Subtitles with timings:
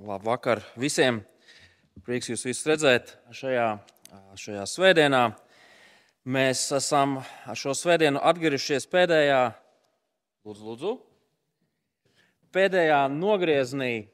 [0.00, 1.18] Labvakar visiem!
[2.06, 3.66] Prieks jūs visus redzēt šajā,
[4.40, 5.22] šajā svētdienā.
[6.24, 7.18] Mēs esam
[7.58, 9.40] šo svētdienu atgriezušies pēdējā,
[10.48, 10.92] lūdzu, lūdzu,
[12.56, 14.06] pēdējā nogriezienī,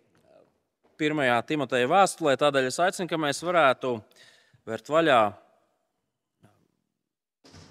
[0.98, 2.34] pirmajā Timoteja vēstulē.
[2.40, 3.92] Tādēļ es aicinu, ka mēs varētu
[4.66, 5.20] vērt vaļā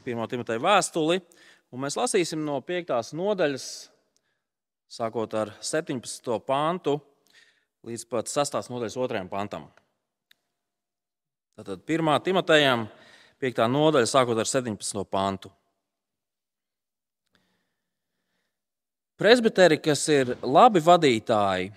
[0.05, 1.19] pirmo Timoteja vēstuli,
[1.75, 2.95] un mēs lasīsim no 5.
[3.19, 3.67] nodaļas,
[5.01, 6.39] sākot ar 17.
[6.47, 6.95] pāntu
[7.85, 8.57] līdz pat 6.
[8.71, 9.21] nodaļas 2.
[9.29, 9.67] pantam.
[11.55, 12.09] Tātad 1.
[12.25, 12.87] Timotejam
[13.39, 13.61] 5.
[13.71, 15.05] nodaļa, sākot ar 17.
[15.07, 15.51] pantu.
[19.15, 21.69] Presbiteri, kas ir labi vadītāji,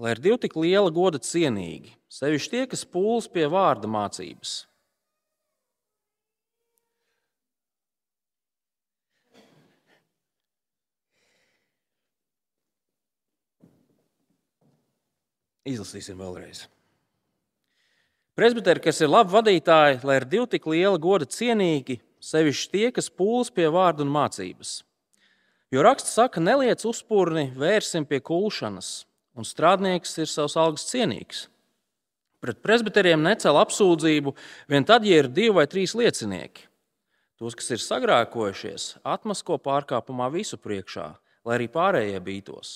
[0.00, 4.64] lai ir divi tik liela goda cienīgi, sevišķi tie, kas pūlas pie vārda mācības.
[15.70, 16.66] Izlasīsim vēlreiz.
[18.38, 23.10] Presbiteri, kas ir labi vadītāji, lai ir divi tik liela goda cienīgi, sevišķi tie, kas
[23.12, 24.80] pūlas pie vārdu un mācības.
[25.70, 29.04] Jo raksts saka, neliec uzpūrni, vērsim pie kulšanas,
[29.38, 31.44] un strādnieks ir savs algas cienīgs.
[32.40, 34.32] Pret presbiteriem necēl apsūdzību
[34.72, 36.64] vien tad, ja ir divi vai trīs liecinieki.
[37.40, 41.06] Tos, kas ir sagrēkojušies, atmasko pārkāpumā visu priekšā,
[41.44, 42.72] lai arī pārējie bītos.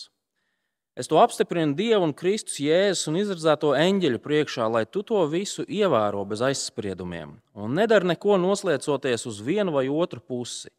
[0.94, 5.64] Es to apstiprinu Dieva un Kristus Jēzus un izredzēto eņģeļu priekšā, lai tu to visu
[5.66, 10.70] ievēro bez aizspriedumiem un nedara neko noslēdzoties uz vienu vai otru pusi.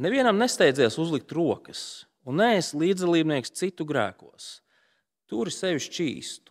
[0.00, 4.62] Nevienam nesteidzies uzlikt rokas, un neesi līdzdalībnieks citu grēkos.
[5.28, 6.48] Turi sevi šķīstu.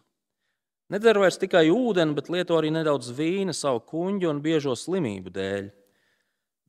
[0.94, 5.72] Nedara vairs tikai ūdeni, bet lieto arī nedaudz vīna savu kuģu un biežo slimību dēļ.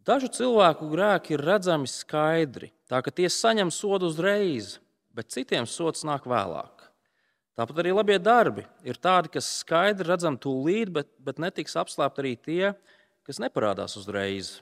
[0.09, 4.79] Dažu cilvēku grēki ir redzami skaidri, tā ka tie saņem sodu uzreiz
[5.15, 6.85] bet citiem sots nāk vēlāk.
[7.55, 12.33] Tāpat arī labie darbi ir tādi, kas skaidri redzam tūlīt, bet, bet netiks apslēpti arī
[12.35, 12.73] tie,
[13.23, 14.57] kas neparādās uzreiz.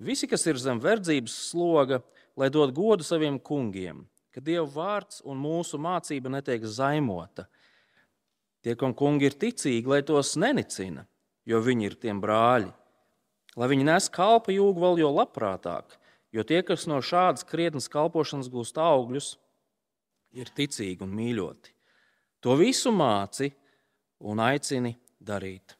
[0.00, 2.00] Visi, kas ir zem verdzības sloga,
[2.38, 7.48] lai dod godu saviem kungiem, ka Dieva vārds un mūsu mācība netiek zaimota.
[8.64, 11.04] Tie, kam kungi ir ticīgi, lai tos nenicina,
[11.46, 12.70] jo viņi ir tiem brāļi,
[13.58, 15.98] lai viņi nes kalpa jūgu vēl jo labprātāk,
[16.34, 19.32] Jo tie, kas no šādas krietnas kalpošanas gūst augļus,
[20.36, 21.72] ir ticīgi un mīļoti.
[22.44, 23.48] To visu māci
[24.20, 25.74] un aicini darīt.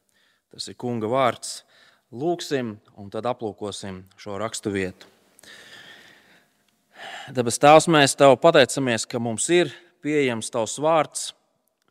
[0.49, 1.63] Tas ir kunga vārds.
[2.09, 5.11] Lūksim, un tad aplūkosim šo rakstu vietu.
[7.37, 11.29] Dabas Tēvs, mēs Tev pateicamies, ka mums ir pieejams Tavs vārds.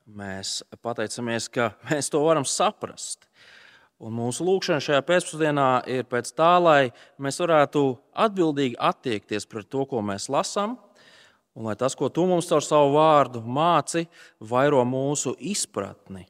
[0.07, 3.26] Mēs pateicamies, ka mēs to varam saprast.
[3.97, 7.81] Un mūsu lūkšana šajā pēcpusdienā ir pēc tā, lai mēs varētu
[8.13, 10.75] atbildīgi attiekties pret to, ko mēs lasām,
[11.57, 14.05] un lai tas, ko tu mums caur savu vārdu māci,
[14.37, 16.27] vairo mūsu izpratni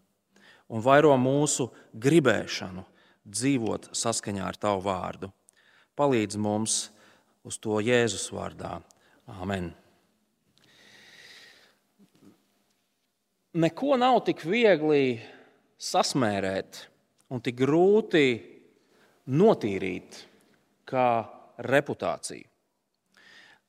[0.71, 2.85] un vairo mūsu gribēšanu
[3.27, 5.31] dzīvot saskaņā ar tavu vārdu.
[5.99, 6.85] Palīdz mums
[7.47, 8.77] uz to Jēzus vārdā.
[9.41, 9.73] Amen.
[13.57, 15.17] Neko nav tik viegli
[15.81, 16.85] sasmērēt
[17.33, 18.27] un tik grūti
[19.27, 20.21] notīrīt
[20.87, 21.09] kā
[21.67, 22.47] reputāciju.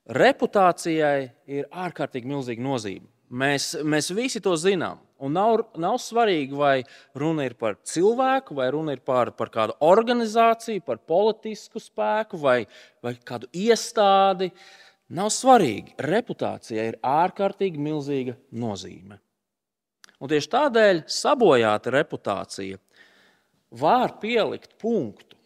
[0.09, 3.09] Reputācijai ir ārkārtīgi milzīga nozīme.
[3.29, 5.03] Mēs, mēs visi to zinām.
[5.21, 6.85] Un nav, nav svarīgi, vai
[7.19, 12.63] runa ir par cilvēku, vai runa ir par, par kādu organizāciju, par politisku spēku vai,
[13.05, 14.49] vai kādu iestādi.
[15.13, 15.97] Nav svarīgi.
[16.05, 19.19] Reputācijai ir ārkārtīgi milzīga nozīme.
[20.19, 22.81] Un tieši tādēļ sabojāta reputācija
[23.71, 25.37] var pielikt punktu,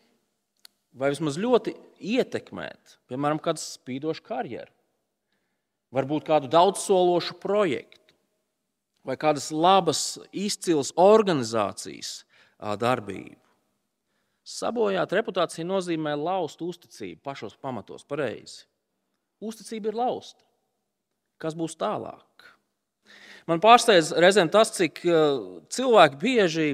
[0.92, 4.70] vai vismaz ļoti ietekmēt, piemēram, kādu spīdošu karjeru,
[5.94, 7.98] varbūt kādu daudzsološu projektu,
[9.02, 12.22] vai kādas labas, izcilas organizācijas
[12.58, 13.38] darbību.
[14.42, 18.64] Sabojāt reputāciju nozīmē laust uzticību pašos pamatos pareizi.
[19.42, 20.42] Uzticība ir lausta.
[21.42, 22.46] Kas būs tālāk?
[23.50, 25.00] Man pārsteidz reizēm tas, cik
[25.74, 26.66] cilvēki bieži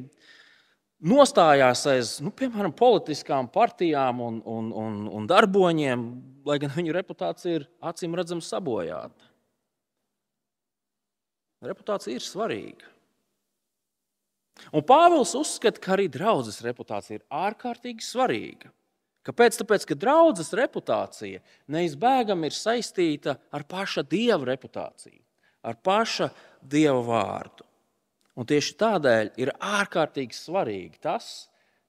[1.04, 6.04] nostājās aiz, nu, piemēram, politiskām partijām un, un, un, un darboņiem,
[6.48, 9.28] lai gan viņu reputācija ir acīm redzama sabojāta.
[11.64, 12.94] Reputācija ir svarīga.
[14.74, 18.72] Un Pāvils uzskata, ka arī draudzes reputācija ir ārkārtīgi svarīga.
[19.26, 19.58] Kāpēc?
[19.60, 21.42] Tāpēc, ka draudzes reputācija
[21.74, 25.20] neizbēgami ir saistīta ar paša dieva reputāciju,
[25.68, 26.30] ar paša
[26.62, 27.67] dieva vārdu.
[28.38, 31.48] Un tieši tādēļ ir ārkārtīgi svarīgi tas,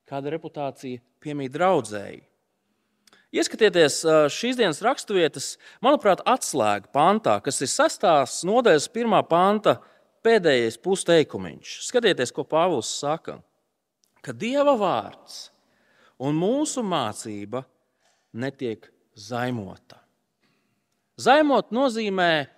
[0.10, 2.24] kāda reputācija piemīt draudzēji.
[3.30, 4.00] Ieskatieties
[4.34, 5.52] šīs dienas raksturvietas,
[5.86, 9.76] manuprāt, atslēga pantā, kas ir sastāvs nodaļas pirmā panta
[10.26, 11.76] pēdējais pusteikumiņš.
[11.86, 13.38] Skatieties, ko Pāvils saka.
[14.26, 15.52] Ka Dieva vārds
[16.20, 17.62] un mūsu mācība
[18.34, 20.02] netiek zaimota.
[21.20, 22.50] Zaimot nozīmē eh,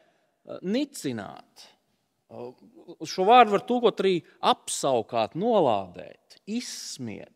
[2.32, 3.08] nicināt.
[3.08, 7.34] Šo vārdu var tūkot arī apsaukāt, nolādēt, izsmiet.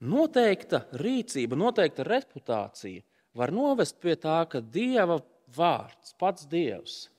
[0.00, 3.02] Noteikta rīcība, noteikta reputācija
[3.36, 5.18] var novest pie tā, ka Dieva
[5.56, 7.10] vārds, pats Dievs,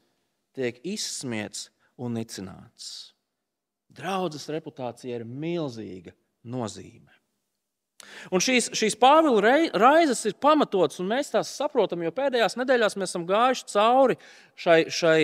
[0.57, 1.69] tiek izsmiets
[2.01, 3.13] un nicināts.
[3.91, 6.15] Draudzes reputācija ir milzīga
[6.47, 7.20] nozīme.
[8.33, 9.41] Un šīs, šīs Pāvila
[9.77, 14.17] raizes ir pamatotas, un mēs tās saprotam, jo pēdējās nedēļās mēs esam gājuši cauri
[14.59, 15.19] šai, šai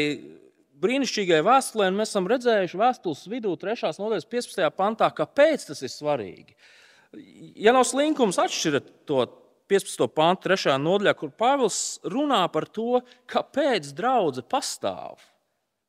[0.82, 3.94] brīnišķīgai vēstulē, un mēs esam redzējuši vēstules vidū, 3.
[3.98, 4.70] nodaļas 15.
[4.78, 6.58] pantā, kāpēc tas ir svarīgi.
[7.58, 9.24] Ja nav slinkums, atšķirat to
[9.72, 10.08] 15.
[10.14, 10.78] pānta 3.
[10.82, 15.24] nodaļā, kur Pāvils runā par to, kāpēc draudzene pastāv.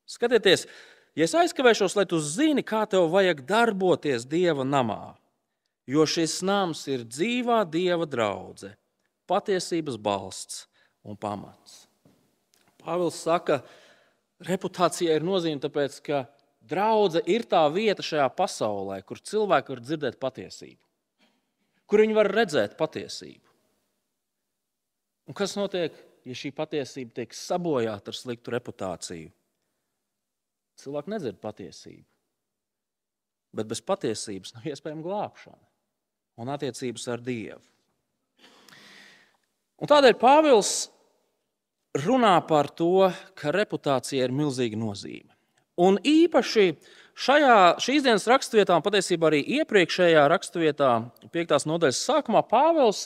[0.09, 0.65] Skatieties,
[1.15, 5.18] ja es aizkavēšos, lai tu zini, kā tev vajag darboties Dieva namā,
[5.89, 8.77] jo šis nams ir dzīvā Dieva draudzene,
[9.29, 10.65] patiesības balsts
[11.05, 11.85] un pamats.
[12.79, 13.59] Pāvils saka,
[14.45, 16.23] reputācijai ir nozīme, tāpēc ka
[16.69, 20.81] draudzene ir tā vieta šajā pasaulē, kur cilvēki var dzirdēt patiesību,
[21.89, 23.45] kur viņi var redzēt patiesību.
[25.29, 25.93] Un kas notiek,
[26.25, 29.33] ja šī patiesība tiek sabojāta ar sliktu reputāciju?
[30.79, 32.05] Cilvēki nedzird patiesību.
[33.57, 35.68] Bet bez patiesības nav iespējama glābšana
[36.39, 37.61] un attiecības ar Dievu.
[39.79, 40.89] Un tādēļ Pāvils
[42.03, 43.09] runā par to,
[43.39, 45.31] ka reputācija ir milzīga nozīme.
[45.79, 46.73] Un īpaši
[47.15, 50.91] šajā, šīs dienas raksturvietā, un patiesībā arī iepriekšējā raksturvietā,
[51.31, 51.55] 5.
[51.69, 53.05] nodaļas sākumā, Pāvils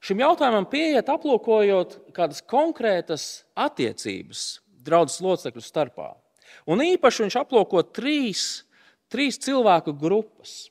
[0.00, 3.28] šim jautājumam pieiet aplūkojot kādas konkrētas
[3.58, 4.46] attiecības
[4.88, 6.14] draudzes locekļu starpā.
[6.68, 8.64] Un īpaši viņš aplūko trīs,
[9.12, 10.70] trīs cilvēku grupas.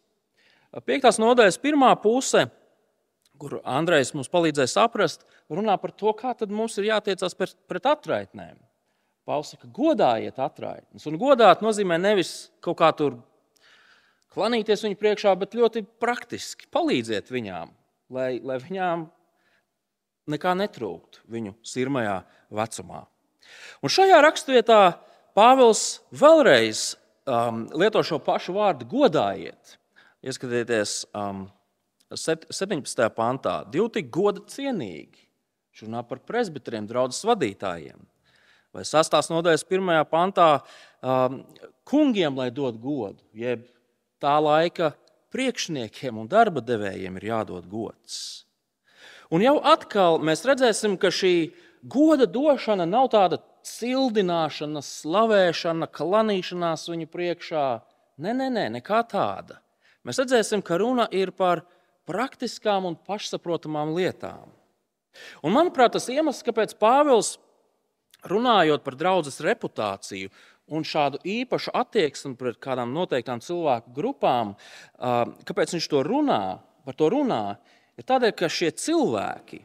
[0.86, 2.46] Piektās nodaļas pirmā puse,
[3.42, 8.58] kur Andrejs mums palīdzēja saprast, runā par to, kā mums ir jātiecas pret, pret atraitnēm.
[9.28, 11.06] Pāvils saka, godājiet atraitnes.
[11.10, 13.18] Un godāt nozīmē nevis kaut kā tur
[14.36, 17.74] klanīties viņu priekšā, bet ļoti praktiski palīdziet viņām,
[18.14, 19.08] lai, lai viņām
[20.32, 22.22] nekā netrūktu viņu sirmajā
[22.54, 23.04] vecumā.
[23.82, 24.82] Un šajā raksturvietā
[25.38, 26.96] Pāvils vēlreiz
[27.30, 29.77] um, lieto šo pašu vārdu godājiet.
[30.28, 31.46] Ieskatieties, um,
[32.12, 33.08] 17.
[33.16, 35.24] pantā, divi tik goda cienīgi.
[35.72, 38.00] Viņš runā par presbiteriem, draugus vadītājiem.
[38.76, 39.16] Vai 6.
[39.32, 39.92] nodaļas 1.
[40.12, 40.48] pantā,
[41.00, 41.42] um,
[41.88, 43.64] kungiem, lai dod godu, jeb
[44.20, 44.92] tā laika
[45.34, 48.48] priekšniekiem un darba devējiem ir jādod gods.
[49.32, 51.52] Un jau atkal mēs redzēsim, ka šī
[51.84, 57.66] goda došana nav tāda cildināšana, slavēšana, klanīšanās viņu priekšā.
[58.24, 59.60] Nē, nē, nē, nekā tāda.
[60.08, 61.66] Mēs redzēsim, ka runa ir par
[62.08, 64.54] praktiskām un pašsaprotamām lietām.
[65.42, 67.36] Un, manuprāt, tas iemesls, kāpēc Pāvils,
[68.28, 70.32] runājot par draudzes reputāciju
[70.68, 74.56] un šādu īpašu attieksmi pret kādām noteiktām cilvēku grupām,
[74.98, 76.42] kāpēc viņš to runā,
[76.88, 77.58] par to runā,
[78.00, 79.62] ir tādēļ, ka šie cilvēki,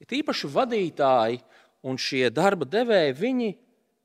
[0.00, 1.40] ir īpaši vadītāji
[1.86, 3.52] un šie darba devēji, viņi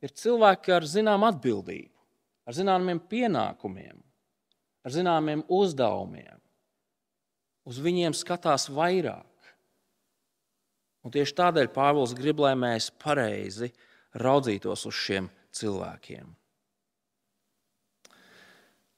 [0.03, 1.91] ir cilvēki ar zināmu atbildību,
[2.47, 3.99] ar zināmiem pienākumiem,
[4.85, 6.39] ar zināmiem uzdevumiem.
[7.67, 9.27] Uz viņiem skatās vairāk.
[11.01, 13.71] Un tieši tādēļ Pāvils grib, lai mēs pareizi
[14.21, 16.29] raudzītos uz šiem cilvēkiem.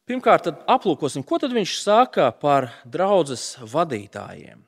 [0.03, 4.59] Pirmkārt, aplūkosim, ko viņš saka par draudzes vadītājiem.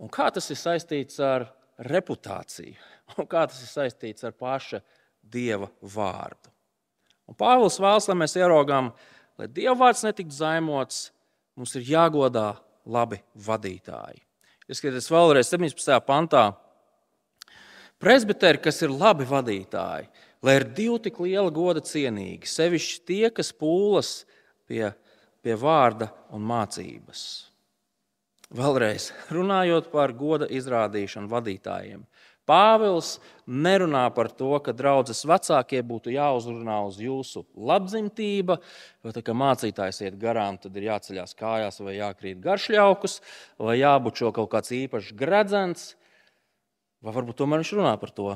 [0.00, 1.48] Un kā tas ir saistīts ar
[1.82, 2.78] reputāciju
[3.18, 4.80] un kā tas ir saistīts ar paša
[5.20, 6.52] dieva vārdu.
[7.30, 8.90] Un Pāvils vēlas, lai mēs ieraugām,
[9.40, 11.08] lai dieva vārds netiktu zaimots,
[11.56, 12.52] mums ir jāgodā
[12.84, 14.20] labi vadītāji.
[14.70, 15.96] Ieskatieties vēlreiz 17.
[16.06, 16.44] pantā.
[18.00, 20.08] Presbiteri, kas ir labi vadītāji,
[20.46, 24.12] lai ir divi tik liela goda cienīgi, sevišķi tie, kas pūlas
[24.68, 24.86] pie,
[25.44, 27.24] pie vārda un mācības.
[28.56, 32.00] Vēlreiz runājot par goda izrādīšanu vadītājiem.
[32.50, 38.56] Pāvils nerunā par to, ka draudzes vecākie būtu jāuzrunā uz jūsu labdzimtību,
[39.06, 43.20] vai tā kā mācītājs iet garām, tad ir jāceļās kājās, vai jākrīt garšļaukus,
[43.62, 45.92] vai jābučo kaut kāds īpašs gredzens.
[47.00, 48.34] Vai varbūt tomēr viņš runā par to?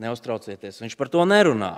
[0.00, 1.76] Neuztraucieties, viņš par to nerunā.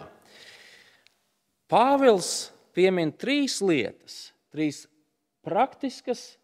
[1.69, 4.85] Pāvils piemin trīs lietas, trīs
[5.45, 6.37] praktiskas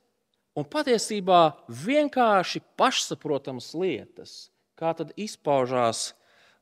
[0.58, 6.12] un patiesībā vienkārši pašsaprotamas lietas, kā tad izpaužās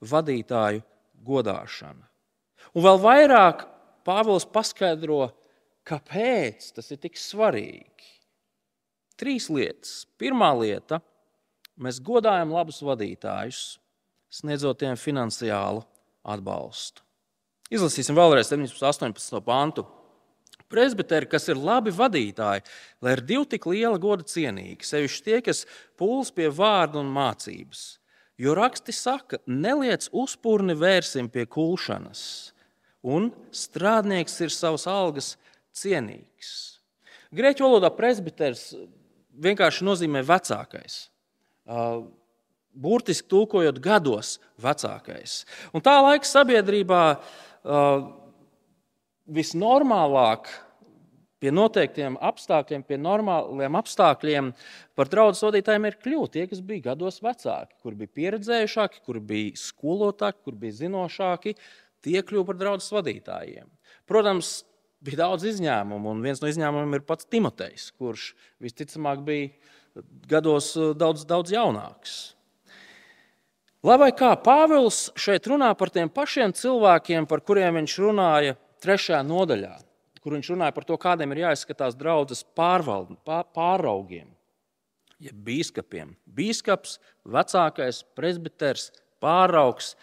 [0.01, 0.83] vadītāju
[1.27, 2.07] godāšana.
[2.75, 3.67] Un vēl vairāk
[4.07, 5.29] Pāvils paskaidro,
[5.85, 8.09] kāpēc tas ir tik svarīgi.
[9.21, 10.07] Trīs lietas.
[10.17, 11.03] Pirmā lieta-
[11.85, 13.79] mēs godājam labus vadītājus,
[14.33, 15.85] sniedzot tiem finansiālu
[16.25, 17.03] atbalstu.
[17.71, 19.87] Izlasīsim vēlreiz 17, 18 pantu.
[20.71, 22.63] Presbiteri, kas ir labi vadītāji,
[23.03, 25.65] lai ir divi tik liela goda cienīgi, sevišķi tie, kas
[25.99, 27.99] pūlas pie vārda un mācības.
[28.41, 32.23] Jo raksti saka, neliec uzpūrni vērsim pie kulšanas,
[33.03, 35.35] un strādnieks ir savas algas
[35.77, 36.55] cienīgs.
[37.35, 38.71] Grieķu valodā presbiteris
[39.43, 41.03] vienkārši nozīmē vecākais.
[42.71, 45.45] Burtiski tulkojot gados, vecākais.
[45.75, 47.03] Un tā laika sabiedrībā
[49.31, 50.51] visnormālāk
[51.41, 54.51] pie noteiktiem apstākļiem, pie normāliem apstākļiem
[54.99, 59.55] par draugu vadītājiem ir kļūt tie, kas bija gados vecāki, kur bija pieredzējušāki, kur bija
[59.59, 61.55] skolotāki, kur bija zinošāki.
[62.05, 63.69] Tie kļuva par draugu vadītājiem.
[64.09, 64.61] Protams,
[65.05, 71.25] bija daudz izņēmumu, un viens no izņēmumiem ir pats Timotejs, kurš visticamāk bija gados daudz,
[71.29, 72.19] daudz jaunāks.
[73.85, 79.21] Lai vai kā Pāvils šeit runā par tiem pašiem cilvēkiem, par kuriem viņš runāja trešajā
[79.27, 79.75] nodaļā,
[80.21, 84.29] kur viņš runāja par to, kādiem ir jāizskatās draudzes pāraugiem,
[85.21, 86.15] jeb ja biskupiem.
[86.25, 89.95] Biskups, vecākais presbiters, pāraugs.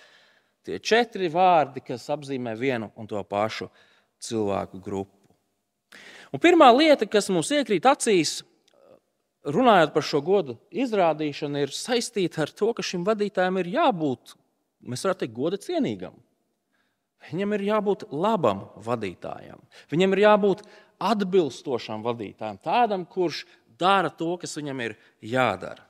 [0.67, 3.69] Tie četri vārdi, kas apzīmē vienu un to pašu
[4.19, 5.15] cilvēku grupu.
[6.34, 8.41] Un pirmā lieta, kas mums iekrīt acīs,
[9.48, 14.36] runājot par šo godu izrādīšanu, ir saistīta ar to, ka šim vadītājam ir jābūt,
[14.84, 16.17] mēs varētu teikt, goda cienīgam.
[17.27, 19.59] Viņam ir jābūt labam vadītājam.
[19.91, 20.62] Viņam ir jābūt
[21.03, 23.43] atbilstošam vadītājam, tādam, kurš
[23.79, 25.83] dara to, kas viņam ir jādara.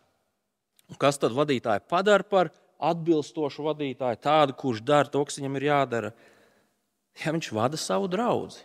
[0.87, 5.67] Un kas tad vadītāju padara par atbilstošu vadītāju, tādu, kurš dara to, kas viņam ir
[5.67, 6.11] jādara?
[7.23, 8.59] Ja viņš vada savu draugu.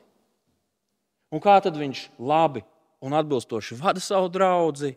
[1.32, 2.62] Un kā tad viņš labi
[3.02, 4.92] un atbilstoši vada savu draugu?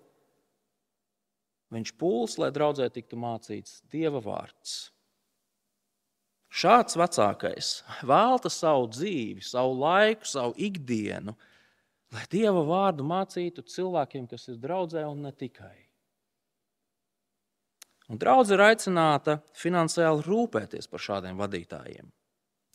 [1.74, 4.95] Viņš pūls, lai draudzē tiktu mācīts Dieva vārds.
[6.56, 7.72] Šāds vecākais
[8.08, 11.36] velta savu dzīvi, savu laiku, savu ikdienu,
[12.16, 15.76] lai Dieva vārdu mācītu cilvēkiem, kas ir draudzē un ne tikai.
[18.08, 22.08] Un draudze ir aicināta finansiāli rūpēties par šādiem vadītājiem.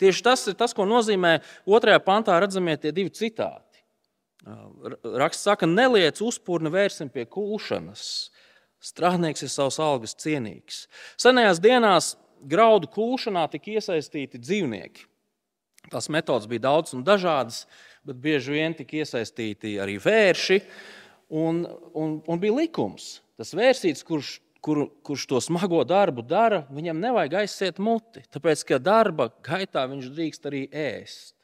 [0.00, 1.36] Tieši tas ir tas, ko nozīmē
[1.68, 3.84] otrajā pantā redzamie tie divi citāti.
[5.04, 8.04] Raksts saka, neliec uzpūrni vērsim pie kūšanas.
[8.80, 10.86] Strādnieks ir savs algas cienīgs.
[11.20, 15.06] Senajās dienās graudu kūšanā tika iesaistīti dzīvnieki.
[15.90, 17.64] Tās metodas bija daudz un dažādas,
[18.06, 20.60] bet bieži vien tika iesaistīti arī vērši.
[21.30, 27.00] Un, un, un bija likums, tas vērsīts, kurš, kur, kurš to smago darbu dara, viņam
[27.00, 28.24] nevajag aizsiet muti.
[28.34, 31.36] Tāpēc, ka darba gaitā viņš drīkst arī ēst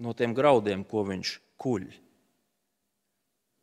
[0.00, 1.86] no tiem graudiem, ko viņš kuļ.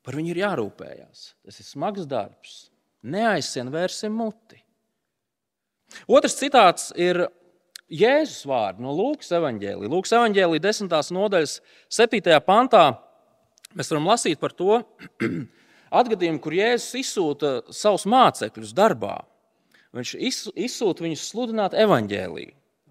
[0.05, 1.23] Par viņu ir jārūpējas.
[1.43, 2.57] Tas ir smags darbs.
[3.07, 4.61] Neaizsien vērsim muti.
[6.07, 7.25] Otrs citāts ir
[7.87, 9.87] Jēzus vārdi no Lūkas evanģēlī.
[9.87, 10.91] Lūkas evanģēlī 10.
[11.15, 11.59] nodaļas
[11.93, 12.19] 7.
[12.43, 12.83] pantā
[13.77, 14.81] mēs varam lasīt par to
[15.99, 19.21] atgadījumu, kur Jēzus izsūta savus mācekļus darbā.
[19.95, 22.49] Viņš izsūta viņus sludināt evanģēlī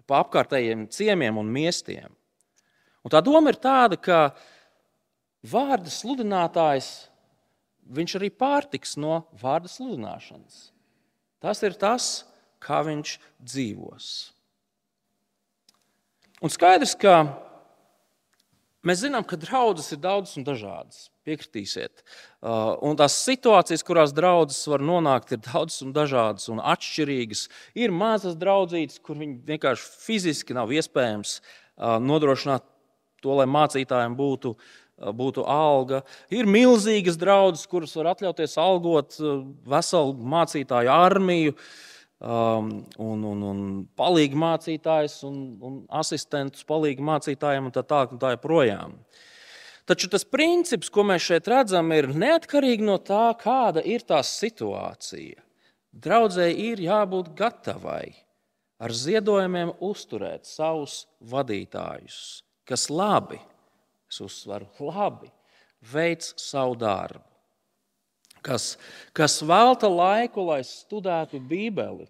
[0.09, 2.09] pa apkārtējiem ciemiemiem un miestiem.
[3.05, 4.31] Un tā doma ir tāda, ka
[5.47, 6.89] vārda sludinātājs
[7.87, 10.71] viņš arī pārtiks no vārda sludināšanas.
[11.43, 12.25] Tas ir tas,
[12.67, 14.07] kā viņš dzīvos.
[16.43, 17.15] Un skaidrs, ka
[18.85, 21.07] mēs zinām, ka draudzes ir daudzas un dažādas.
[21.27, 22.03] Piekritīsiet.
[22.39, 27.47] Uh, un tās situācijas, kurās draudzes var nonākt, ir daudzas un dažādas un atšķirīgas.
[27.75, 32.63] Ir mazas draudzītas, kur viņi vienkārši fiziski nav iespējams uh, nodrošināt
[33.25, 36.01] to, lai mācītājiem būtu uh, būtu alga.
[36.33, 39.17] Ir milzīgas draudzes, kuras var atļauties algot
[39.67, 41.57] veselu mācītāju armiju
[42.19, 43.63] um, un, un, un
[43.97, 48.95] palīgi mācītājs un, un asistentus palīgi mācītājiem un tā tālāk un tā joprojām.
[49.87, 55.39] Taču tas princips, ko mēs šeit redzam, ir neatkarīgi no tā, kāda ir tā situācija.
[55.97, 58.11] Draudzēji ir jābūt gatavai
[58.83, 63.39] ar ziedojumiem uzturēt savus vadītājus, kas labi,
[64.11, 65.31] es uzsveru, labi
[65.93, 67.26] veic savu darbu
[68.47, 68.75] kas,
[69.15, 72.07] kas velta laiku, lai studētu Bībeli,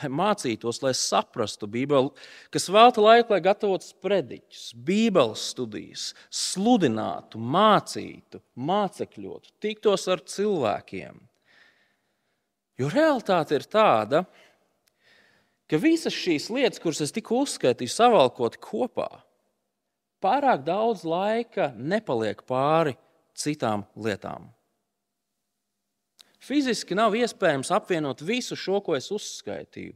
[0.00, 2.10] lai mācītos, lai saprastu Bībeli,
[2.54, 11.20] kas velta laiku, lai gatavotu sprediķus, Bībeles studijas, sludinātu, mācītu, mācekļotu, tiktos ar cilvēkiem.
[12.80, 14.24] Jo realitāte ir tāda,
[15.70, 19.08] ka visas šīs lietas, kuras es tikko uzskaitīju, savalkot kopā,
[20.24, 22.96] pārāk daudz laika nepaliek pāri
[23.38, 24.50] citām lietām.
[26.44, 29.94] Fiziski nav iespējams apvienot visu šo, ko es uzskaitīju,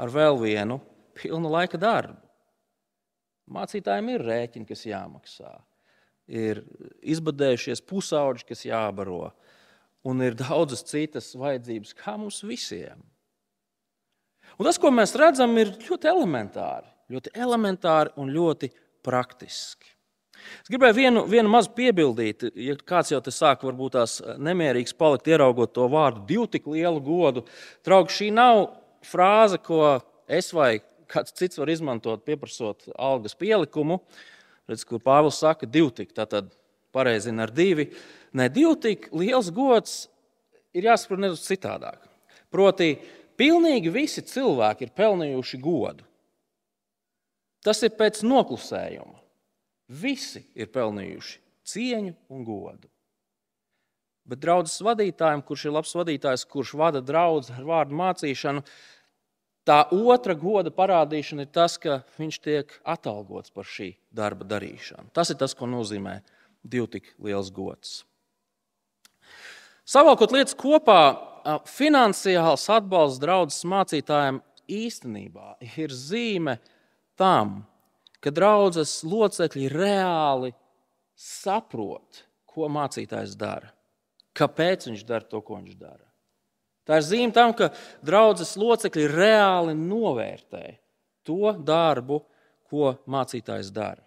[0.00, 0.80] ar vēl vienu
[1.18, 2.18] pilnu laika darbu.
[3.50, 5.52] Mācītājiem ir rēķini, kas jāmaksā,
[6.30, 6.62] ir
[7.02, 9.32] izbadējušies pusauģi, kas jābaro,
[10.06, 13.02] un ir daudzas citas vajadzības, kā mums visiem.
[14.58, 18.70] Un tas, ko mēs redzam, ir ļoti elementāri, ļoti elementāri un ļoti
[19.06, 19.90] praktiski.
[20.62, 25.28] Es gribēju vienu, vienu mazu piebildīt, ja kāds jau te sāk, varbūt tās nemierīgs palikt,
[25.30, 27.44] ieraugot to vārdu, divu tik lielu godu.
[27.86, 28.62] Draugi, šī nav
[29.06, 29.98] frāze, ko
[30.30, 30.78] es vai
[31.10, 34.00] kāds cits var izmantot, pieprasot algas pielikumu.
[34.70, 36.52] Redz, kur Pāvils saka, divi tik, tātad
[36.94, 37.88] pareizina ar divi.
[38.36, 40.04] Nē, divi tik liels gods
[40.76, 41.98] ir jāsaprot nedaudz citādāk.
[42.50, 42.94] Proti,
[43.38, 46.06] pilnīgi visi cilvēki ir pelnījuši godu.
[47.64, 49.18] Tas ir pēc noklusējuma.
[49.90, 52.88] Visi ir pelnījuši cieņu un godu.
[54.30, 58.62] Bet draudzes vadītājiem, kurš ir labs vadītājs, kurš vada draugu ar vārdu mācīšanu,
[59.66, 65.10] tā otra goda parādīšana ir tas, ka viņš tiek atalgots par šī darba darīšanu.
[65.16, 66.20] Tas ir tas, ko nozīmē
[66.62, 68.04] divu tik liels gods.
[69.90, 71.00] Savalkot lietas kopā,
[71.66, 74.38] finansiāls atbalsts draudzes mācītājiem
[74.70, 76.60] īstenībā ir zīme
[77.18, 77.64] tam,
[78.20, 80.52] ka draudzes locekļi reāli
[81.16, 83.70] saprot, ko mācītājs dara,
[84.36, 86.04] kāpēc viņš dara to, ko viņš dara.
[86.88, 87.70] Tā ir zīme tam, ka
[88.04, 90.64] draudzes locekļi reāli novērtē
[91.28, 92.22] to darbu,
[92.70, 94.02] ko mācītājs dara.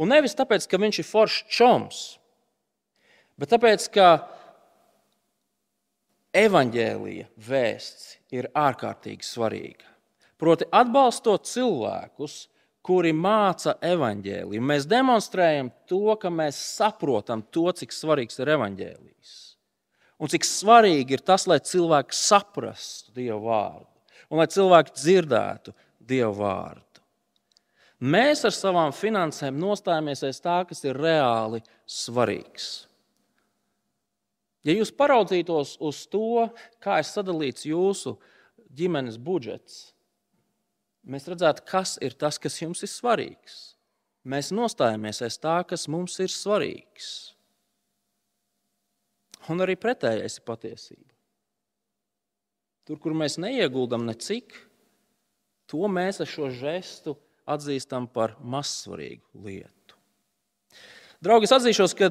[0.00, 2.00] Un nevis tāpēc, ka viņš ir foršs čoms,
[3.40, 4.08] bet tāpēc, ka
[6.36, 9.86] evaņģēlīja vēsts ir ārkārtīgi svarīga.
[10.40, 12.46] Proti, atbalstot cilvēkus,
[12.86, 14.64] kuri māca evaņģēliju.
[14.64, 19.36] Mēs demonstrējam to, ka mēs saprotam to, cik svarīgs ir evaņģēlijs.
[20.20, 23.88] Un cik svarīgi ir tas, lai cilvēki saprastu Dievu vārdu
[24.30, 25.74] un lai cilvēki dzirdētu
[26.10, 26.86] Dievu vārdu.
[28.00, 32.86] Mēs ar savām finansēm nostājamies aiz tā, kas ir reāli svarīgs.
[34.64, 36.48] Ja jūs paraudzītos uz to,
[36.80, 38.14] kā ir sadalīts jūsu
[38.76, 39.90] ģimenes budžets,
[41.10, 43.58] mēs redzētu, kas ir tas, kas jums ir svarīgs.
[44.30, 47.10] Mēs nostājamies aiz tā, kas mums ir svarīgs.
[49.50, 51.08] Un arī pretējais ir patiesība.
[52.86, 54.52] Tur, kur mēs neieguldam necik,
[55.70, 57.14] to mēs ar šo žestu
[57.50, 59.96] atzīstam par mazsvarīgu lietu.
[61.24, 62.10] Draugi, es atzīšos, ka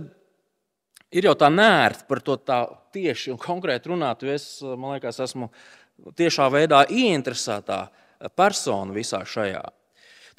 [1.11, 2.61] ir jau tā nērti par to tā
[2.93, 5.49] tieši un konkrēti runāt, jo es, man liekas, esmu
[6.17, 7.81] tiešā veidā ieinteresētā
[8.35, 9.63] persona visā šajā.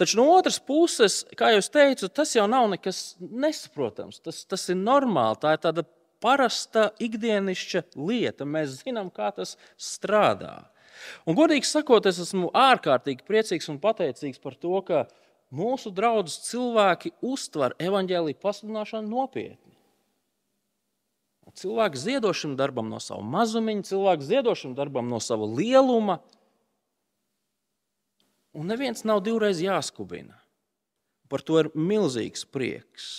[0.00, 4.22] Taču no otras puses, kā jau teicu, tas jau nav nekas nesaprotams.
[4.24, 5.36] Tas, tas ir normāli.
[5.42, 5.84] Tā ir tāda
[6.24, 8.46] parasta ikdienišķa lieta.
[8.48, 10.54] Mēs zinām, kā tas strādā.
[11.28, 15.04] Un, godīgi sakot, es esmu ārkārtīgi priecīgs un pateicīgs par to, ka
[15.52, 19.76] mūsu draugus cilvēki uztver evaņģēlīju pasludināšanu nopietni.
[21.60, 26.20] Cilvēks ziedošam darbam no sava mazumiņa, cilvēks ziedošam darbam no sava lieluma,
[28.56, 30.34] Un neviens nav divreiz jāskubina.
[31.30, 33.10] Par to ir milzīgs prieks.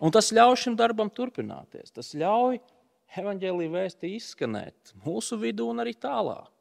[0.00, 1.90] Un tas ļauj šim darbam turpināties.
[1.92, 2.60] Tas ļauj
[3.20, 6.54] evaņģēlīju vēsti izskanēt mūsu vidū un arī tālāk.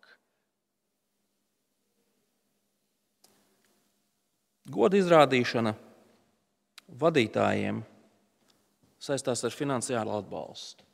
[4.70, 5.74] Goda izrādīšana
[7.00, 7.82] vadītājiem
[9.02, 10.86] saistās ar finansiālu atbalstu.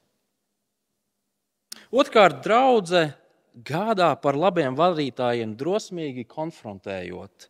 [1.96, 3.16] Otrkārt, draudzene
[3.56, 7.48] gādā par labiem vadītājiem, drosmīgi konfrontējot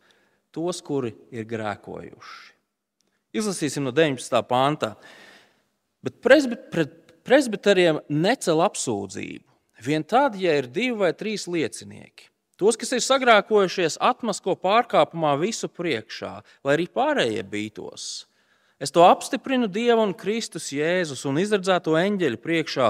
[0.56, 2.54] tos, kuri ir grēkojuši.
[3.36, 4.40] Izlasīsim no 19.
[4.48, 4.94] pāntā.
[6.06, 6.22] Bet
[7.26, 9.44] presbiteriem necel apsūdzību.
[9.84, 12.30] Vien tad, ja ir divi vai trīs liecinieki.
[12.56, 18.06] Tos, kas ir sagrēkojušies, atmasko pārkāpumā visu priekšā, lai arī pārējie bītos.
[18.76, 22.90] Es to apstiprinu Dieva un Kristus Jēzus un izredzēto eņģeļu priekšā,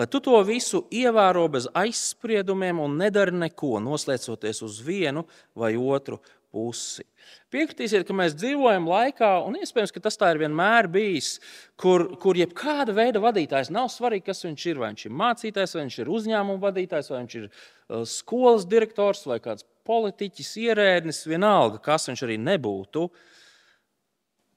[0.00, 6.22] lai tu to visu ievēro bez aizspriedumiem un nedari neko, noslēdzoties uz vienu vai otru
[6.48, 7.04] pusi.
[7.52, 11.34] Piekritīsiet, ka mēs dzīvojam laikā, un iespējams, ka tas tā ir vienmēr bijis,
[11.76, 14.80] kur, kur jebkāda veida vadītājs nav svarīgi, kas viņš ir.
[14.80, 19.26] Vai viņš ir mācītājs, vai viņš ir uzņēmuma vadītājs, vai viņš ir uh, skolas direktors,
[19.28, 23.10] vai kāds politiķis, ierēdnis, vienalga, kas viņš arī nebūtu.
[23.10, 23.34] Uh,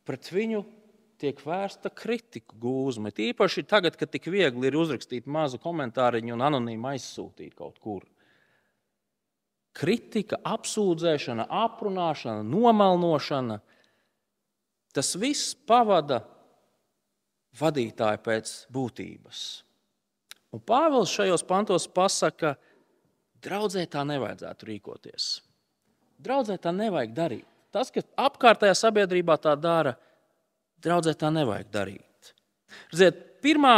[0.10, 0.64] pret viņu
[1.22, 3.12] tiek vērsta kritika gūzma.
[3.14, 8.08] Tīpaši tagad, kad tik viegli ir uzrakstīt mazu komentāriņu un anonīmi aizsūtīt kaut kur.
[9.80, 13.60] kritika, apsūdzēšana, aprunāšana, nomalnošana.
[14.92, 16.24] Tas viss pavada
[17.60, 19.44] vadītāju pēc būtības.
[20.52, 22.56] Un Pāvils šajos pantos pasaka,
[23.40, 25.30] draudzē tā nevajadzētu rīkoties.
[26.20, 27.59] Draudzē tā nevajag darīt.
[27.74, 29.94] Tas, ka apkārtējā sabiedrībā tā dara,
[30.82, 32.32] draudzē tā nevajag darīt.
[32.94, 33.76] Redziet, pirmā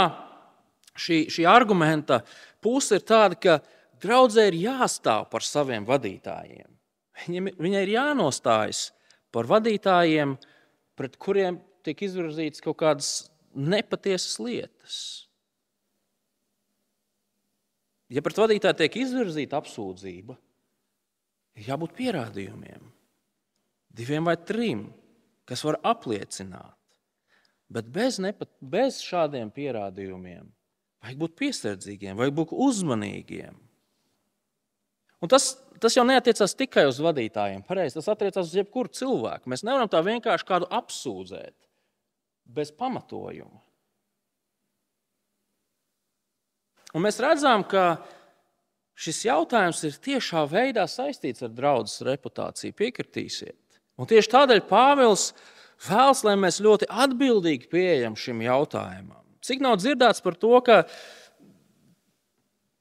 [0.95, 2.21] šī, šī argumenta
[2.63, 3.57] puse ir tāda, ka
[4.01, 6.69] draudzē ir jāstāv par saviem vadītājiem.
[7.21, 8.85] Viņam, viņai ir jānostājas
[9.33, 10.37] par vadītājiem,
[10.97, 13.11] pret kuriem tiek izvirzītas kaut kādas
[13.53, 14.97] nepatiesas lietas.
[18.11, 20.35] Ja pret vadītāju tiek izvirzīta apsūdzība,
[21.55, 22.89] ir jābūt pierādījumiem,
[23.95, 24.85] diviem vai trim,
[25.47, 26.77] kas var apliecināt.
[27.71, 30.47] Bet bez, nepat, bez šādiem pierādījumiem
[31.01, 33.55] vajag būt piesardzīgiem, vajag būt uzmanīgiem.
[35.21, 37.63] Un tas, tas jau neatiecās tikai uz vadītājiem.
[37.65, 39.49] Pareiz, tas attiecās uz jebkuru cilvēku.
[39.53, 41.55] Mēs nevaram tā vienkārši kādu apsūdzēt
[42.51, 43.61] bez pamatojuma.
[46.91, 48.01] Un mēs redzam, ka
[48.99, 52.75] šis jautājums ir tiešā veidā saistīts ar draudzes reputāciju.
[52.75, 53.60] Piekritīsiet.
[54.01, 55.27] Un tieši tādēļ Pāvils
[55.85, 59.19] vēlas, lai mēs ļoti atbildīgi pieejam šim jautājumam.
[59.45, 60.79] Cik nav dzirdēts par to, ka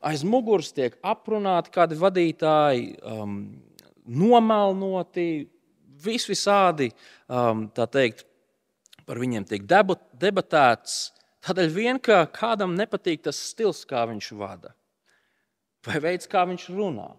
[0.08, 3.36] aiz muguras tiek aprunāti kādi vadītāji, um,
[4.08, 5.28] nomelnoti,
[6.00, 6.88] vis visādi,
[7.28, 8.24] um, tā teikt,
[9.04, 11.10] par viņiem tiek debatēts.
[11.44, 14.72] Tādēļ vien, ka kādam nepatīk tas stils, kā viņš vada,
[15.84, 17.10] vai veids, kā viņš runā,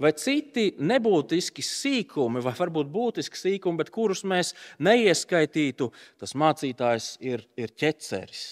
[0.00, 7.44] vai citi nebūtiski sīkumi, vai varbūt būtiski sīkumi, bet kurus mēs neieskaitītu, tas mācītājs ir,
[7.60, 8.44] ir ķeceris.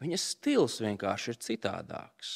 [0.00, 2.32] Viņa stils vienkārši ir citādāks.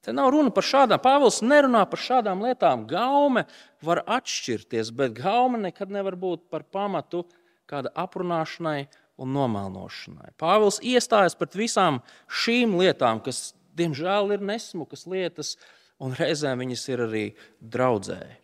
[0.00, 2.86] Te nav runa par šādām, Pāvils nerunā par šādām lietām.
[2.88, 3.44] Gaume
[3.84, 7.26] var atšķirties, bet gaume nekad nevar būt par pamatu
[7.68, 8.86] kāda aprunāšanai
[9.20, 10.32] un nomelnošanai.
[10.40, 12.00] Pāvils iestājas pret visām
[12.32, 15.58] šīm lietām, kas, diemžēl, ir nesmukas lietas,
[16.04, 17.24] un reizēm viņas ir arī
[17.60, 18.36] draudzēji.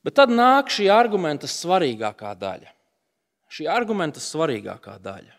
[0.00, 2.70] Bet tad nāk šī argumenta svarīgākā daļa.
[3.50, 5.34] Šī argumenta svarīgākā daļa.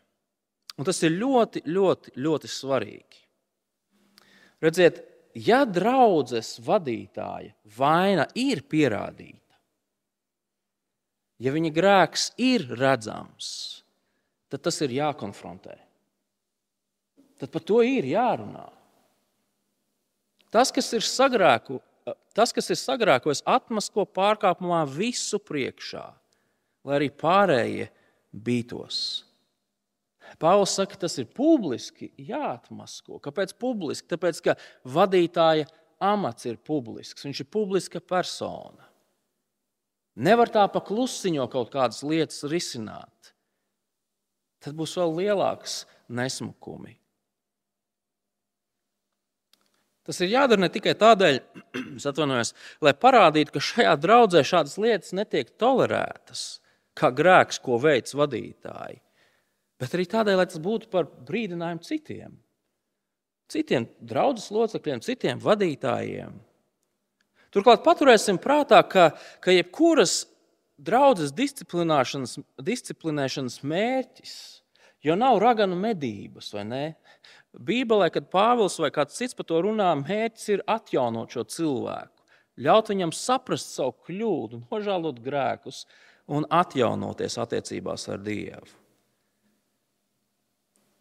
[0.78, 3.22] Un tas ir ļoti, ļoti, ļoti svarīgi.
[4.62, 5.02] Redziet,
[5.34, 9.58] ja draudzes vadītāja vaina ir pierādīta,
[11.42, 13.48] ja viņa grēks ir redzams,
[14.52, 15.78] tad tas ir jākonfrontē.
[17.42, 18.68] Tad par to ir jārunā.
[20.52, 21.80] Tas, kas ir, sagrēku,
[22.36, 26.06] tas, kas ir sagrēkojis, atmasko pārkāpumā visu priekšā,
[26.88, 27.88] lai arī pārējie
[28.32, 29.02] bītos.
[30.40, 33.20] Pāvils saka, tas ir publiski jāatmasko.
[33.24, 34.08] Kāpēc publiski?
[34.14, 34.56] Tāpēc, ka
[34.88, 35.68] vadītāja
[36.02, 38.88] amats ir publisks, viņš ir publiska persona.
[40.22, 43.32] Nevar tā pa klusiņo kaut kādas lietas risināt.
[44.62, 47.01] Tad būs vēl lielāks nesmukumi.
[50.08, 51.36] Tas ir jādara ne tikai tādēļ,
[52.86, 56.42] lai parādītu, ka šajā draudzē šādas lietas netiek tolerētas,
[56.98, 58.98] kā grēks, ko veids vadītāji,
[59.82, 62.32] bet arī tādēļ, lai tas būtu par brīdinājumu citiem,
[63.52, 66.34] citiem draudzes locekļiem, citiem vadītājiem.
[67.52, 69.12] Turklāt paturēsim prātā, ka,
[69.44, 70.24] ka jebkuras
[70.82, 74.36] draudzes disciplinēšanas mērķis
[75.06, 76.84] jau nav raganu medības, vai ne?
[77.52, 82.24] Bībelē, kad Pāvils vai kāds cits par to runā, mērķis ir atjaunot šo cilvēku,
[82.64, 85.84] ļaut viņam saprast savu kļūdu, nožēlot grēkus
[86.32, 88.80] un atjaunoties attiecībās ar Dievu.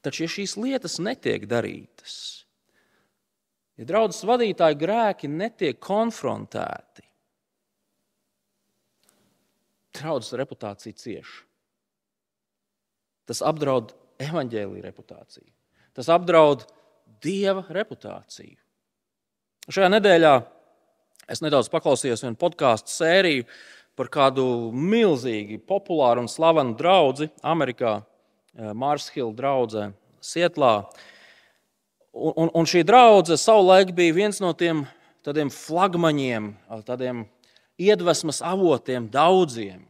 [0.00, 2.40] Taču, ja šīs lietas netiek darītas,
[3.80, 7.06] Ja draudzes vadītāja grēki netiek konfrontēti,
[9.96, 11.30] draudzes reputācija cieš.
[13.24, 15.48] Tas apdraud evaņģēlīja reputāciju.
[15.96, 16.64] Tas apdraud
[17.22, 18.56] dieva reputāciju.
[19.70, 20.34] Šajā nedēļā
[21.30, 23.46] es nedaudz paklausījos vienu podkāstu sēriju
[23.98, 28.00] par kādu milzīgi populāru un slavenu draugu Amerikā,
[28.56, 30.90] eh, Marshilla draugu Sietlā.
[32.12, 34.82] Un, un, un šī draudzene savulaik bija viens no tiem
[35.24, 36.50] tādiem flagmaņiem,
[36.88, 37.26] tādiem
[37.80, 39.84] iedvesmas avotiem daudziem.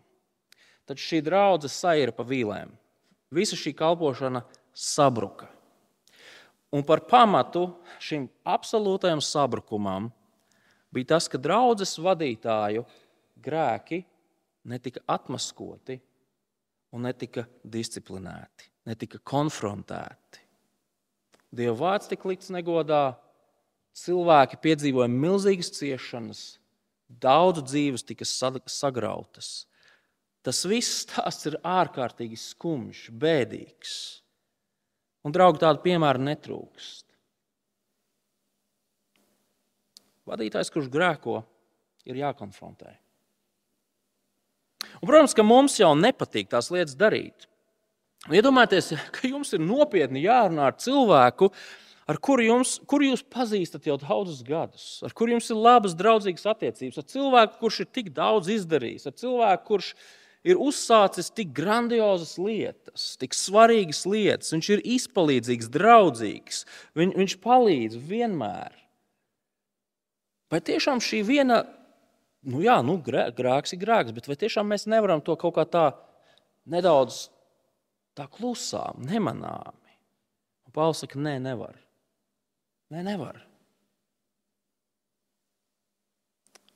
[0.86, 2.74] Tad šī draudzene saira pa vīlēm.
[3.30, 4.42] Visa šī kalpošana
[4.74, 5.48] sabruka.
[6.70, 7.64] Un par pamatu
[7.98, 10.10] šim absolūtajam sabrukumam
[10.94, 12.84] bija tas, ka draudzes vadītāju
[13.42, 14.04] grēki
[14.70, 15.98] netika atmaskoti
[16.94, 20.46] un netika disciplinēti, netika konfrontēti.
[21.50, 23.16] Dieva vārds tika likts negodā,
[23.98, 26.42] cilvēki piedzīvoja milzīgas ciešanas,
[27.10, 29.66] daudzu dzīves tika sagrautas.
[30.46, 33.94] Tas viss tās ir ārkārtīgi skumjš, bēdīgs.
[35.26, 37.04] Un, draugi, tādu piemēru netrūkst.
[40.30, 41.40] Vadītājs, kurš grēko,
[42.08, 42.94] ir jākonfrontē.
[45.00, 47.48] Un, protams, ka mums jau nepatīk tās lietas darīt.
[48.32, 51.50] Iedomājieties, ka jums ir nopietni jārunā ar cilvēku,
[52.10, 56.48] ar kuru jums, kuru jūs pazīstat jau daudzus gadus, ar kuru jums ir labas, draudzīgas
[56.54, 61.52] attiecības, ar cilvēku, kurš ir tik daudz izdarījis, ar cilvēku, kurš ir ir uzsācis tik
[61.56, 64.52] grandiozas lietas, tik svarīgas lietas.
[64.54, 66.62] Viņš ir izpalīdzīgs, draudzīgs,
[66.98, 68.76] viņ, viņš palīdz vienmēr.
[70.50, 71.62] Vai tiešām šī viena,
[72.50, 75.84] nu jā, nu, grēks ir grēks, bet vai tiešām mēs nevaram to kaut kā tā
[76.70, 77.28] nedaudz
[78.18, 79.76] tā klusām, nemanāmi?
[80.70, 81.74] Pāvils saka, nē, nevar.
[82.94, 83.40] Nē, nevar.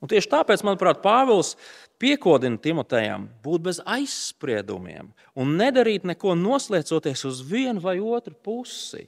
[0.05, 1.55] Un tieši tāpēc, manuprāt, Pāvils
[1.97, 9.07] piekodina Timotejam būt bez aizspriedumiem un nedarīt neko noslēdzoties uz vienu vai otru pusi.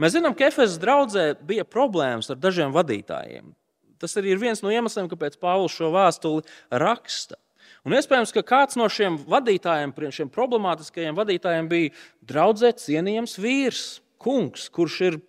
[0.00, 3.52] Mēs zinām, ka Efesas draudzē bija problēmas ar dažiem vadītājiem.
[4.00, 6.48] Tas arī ir viens no iemesliem, kāpēc Pāvils šo vēstuli
[6.80, 7.36] raksta.
[7.84, 11.92] Un iespējams, ka kāds no šiem vadītājiem, šiem problemātiskajiem vadītājiem, bija
[12.24, 13.86] draudzē cienījams vīrs,
[14.22, 15.22] kungs, kurš ir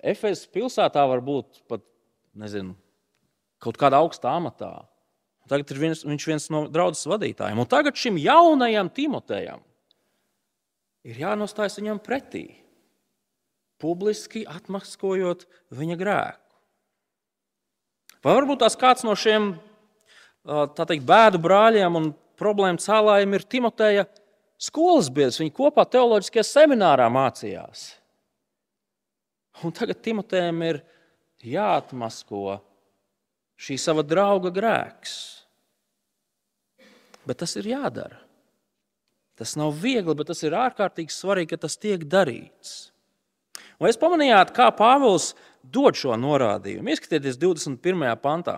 [0.00, 1.84] Efesas pilsētā, varbūt pat
[2.38, 2.72] nezinu,
[3.62, 4.72] kaut kādā augstā amatā.
[5.48, 7.58] Tagad ir viens, viņš viens no draudzes vadītājiem.
[7.62, 9.62] Un tagad šim jaunajam Timotejam
[11.08, 12.44] ir jānostājas viņam pretī,
[13.80, 16.44] publiski atmaskojot viņa grēku.
[18.24, 19.52] Vai varbūt tās kāds no šiem
[20.44, 24.04] teikt, bēdu brāļiem un problēmu cēlājiem ir Timoteja
[24.60, 25.40] skolas biedrs.
[25.40, 27.92] Viņi kopā teoloģiskajā seminārā mācījās.
[29.64, 30.82] Un tagad Timotejam ir
[31.42, 32.58] jāatmasko
[33.58, 35.16] šī sava drauga grēks.
[37.28, 38.22] Bet tas ir jādara.
[39.38, 42.90] Tas nav viegli, bet tas ir ārkārtīgi svarīgi, ka tas tiek darīts.
[43.78, 46.90] Vai jūs pamanījāt, kā Pāvils dod šo norādījumu?
[46.90, 48.08] Ieskatieties 21.
[48.22, 48.56] pantā.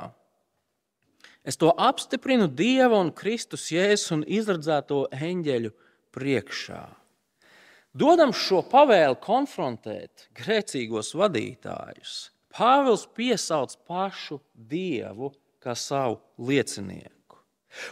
[1.44, 5.72] Es to apstiprinu Dieva un Kristus jēzus un izredzēto eņģeļu
[6.16, 6.82] priekšā.
[7.96, 15.30] Dodam šo pavēlu konfrontēt grēcīgos vadītājus, Pāvils piesauc pašu Dievu
[15.62, 17.38] kā savu liecinieku.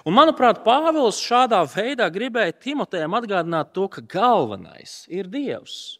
[0.02, 5.98] Un, manuprāt, Pāvils šādā veidā gribēja Timotejam atgādināt to, ka galvenais ir Dievs.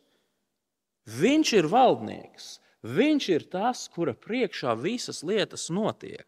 [1.08, 2.48] Viņš ir valdnieks,
[2.82, 6.26] viņš ir tas, kura priekšā visas lietas notiek.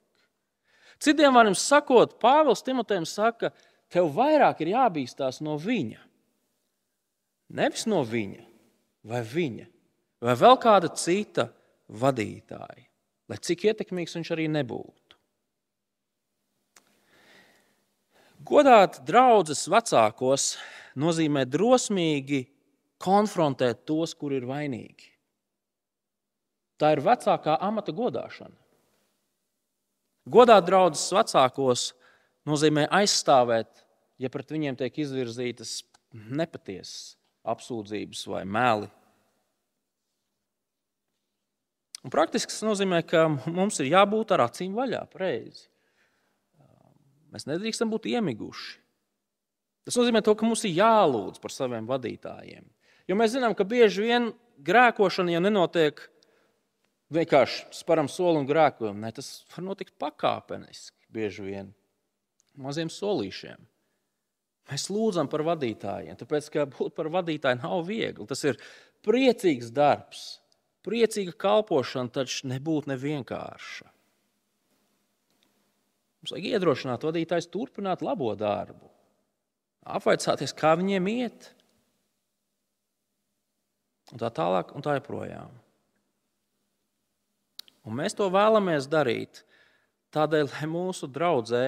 [1.00, 3.50] Citiem vārdiem sakot, Pāvils Timotejam saka,
[3.90, 5.98] tev vairāk ir jābīstās no viņa.
[7.58, 8.46] Nevis no viņa
[9.10, 9.66] vai viņa
[10.20, 11.48] vai vēl kāda cita
[11.90, 12.84] vadītāji,
[13.30, 15.16] lai cik ietekmīgs viņš arī nebūtu.
[18.46, 20.54] Godāt draugus vecākos
[20.98, 22.46] nozīmē drosmīgi
[23.00, 25.10] konfrontēt tos, kur ir vainīgi.
[26.80, 28.56] Tā ir vecākā amata godāšana.
[30.30, 31.90] Godāt draugus vecākos
[32.48, 33.68] nozīmē aizstāvēt,
[34.20, 35.80] ja pret viņiem tiek izvirzītas
[36.12, 37.18] nepatiesas
[37.50, 38.88] apsūdzības vai meli
[42.00, 45.66] Un praktiski tas nozīmē, ka mums ir jābūt ar acīm vaļā, pareizi.
[47.30, 48.78] Mēs nedrīkstam būt iemiguši.
[49.86, 52.64] Tas nozīmē, to, ka mums ir jālūdz par saviem vadītājiem.
[53.08, 54.30] Jo mēs zinām, ka bieži vien
[54.66, 56.02] grēkošana jau nenotiek
[57.14, 59.00] vienkārši sparam soli un grēkojam.
[59.02, 61.72] Ne, tas var notikt pakāpeniski, bieži vien
[62.60, 63.60] maziem solīšiem.
[64.70, 68.26] Mēs lūdzam par vadītājiem, tāpēc ka būt par vadītāju nav viegli.
[68.30, 68.60] Tas ir
[69.06, 70.38] priecīgs darbs.
[70.86, 73.88] Priecīga kalpošana taču nebūtu nevienkārša.
[76.20, 78.90] Mums vajag iedrošināt vadītājus turpināt labo darbu,
[79.88, 81.50] apvaicāties, kā viņiem iet,
[84.12, 85.52] un tā tālāk, un tā joprojām.
[87.88, 89.42] Un mēs to vēlamies darīt
[90.12, 91.64] tādēļ, lai mūsu draudzē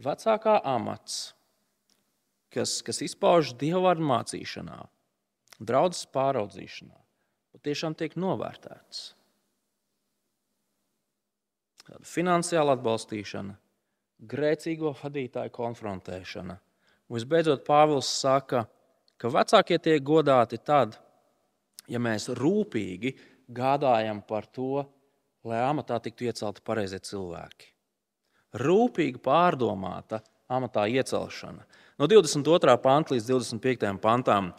[0.00, 1.34] vecākā amats,
[2.54, 4.78] kas, kas izpaužas dievvvārdu mācīšanā,
[5.60, 6.96] draudzes pāraudzīšanā,
[7.62, 9.04] tiešām tiek novērtēts.
[11.84, 13.54] Tāda finansiāla atbalstīšana,
[14.24, 16.56] grēcīgo vadītāju konfrontēšana.
[17.12, 18.64] Visbeidzot, Pāvils saka,
[19.20, 20.96] ka vecākie tiek godāti tad,
[21.86, 23.12] ja mēs rūpīgi
[23.52, 24.86] gādājam par to,
[25.44, 27.68] lai amatā tiktu iecelti pareizie cilvēki.
[28.64, 31.66] Rūpīgi pārdomāta amatā iecelšana.
[32.00, 32.78] No 22.
[32.82, 33.92] panta līdz 25.
[34.02, 34.52] pantām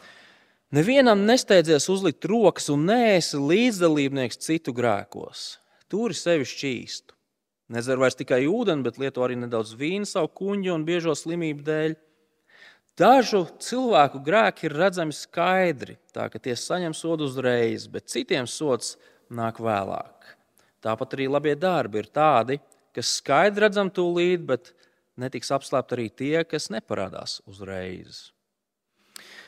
[0.74, 5.60] Nevienam nesteidzies uzlikt rokas un neesi līdzdalībnieks citu grēkos.
[5.86, 7.14] Turi sevi šķīstu.
[7.70, 11.96] Nedzer vairs tikai ūdeni, bet lieto arī nedaudz vīnu savu kuģu un biežo slimību dēļ.
[12.98, 18.96] Dažu cilvēku grēki ir redzami skaidri, tā ka tie saņem sodu uzreiz, bet citiem sots
[19.30, 20.32] nāk vēlāk.
[20.82, 22.58] Tāpat arī labie darbi ir tādi,
[22.90, 24.72] kas skaidri redzam tūlīt, bet
[25.14, 28.32] netiks apslēpti arī tie, kas neparādās uzreiz.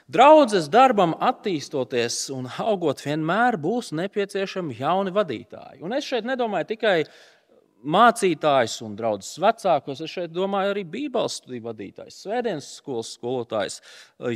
[0.08, 5.82] Draudzes darbam attīstoties un augot, vienmēr būs nepieciešami jauni vadītāji.
[5.84, 6.94] Un es šeit nedomāju tikai
[7.84, 10.00] mācītājs un draugs vecākos.
[10.00, 13.78] Es šeit domāju arī Bībeles studiju vadītājs, svētdienas skolas skolotājs,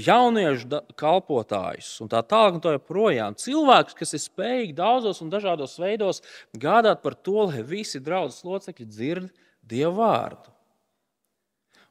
[0.04, 2.60] jauniešu kalpotājs un tā tālāk.
[2.60, 3.40] Un tā joprojām.
[3.40, 6.20] Cilvēks, kas ir spējīgs daudzos un dažādos veidos
[6.52, 9.32] gādāt par to, lai visi draudzes locekļi dzird
[9.64, 10.52] Dievu vārdu.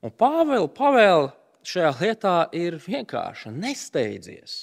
[0.06, 1.32] Un Pāvela pavēle
[1.68, 3.52] šajā lietā ir vienkārša.
[3.54, 4.58] Nesteidzies.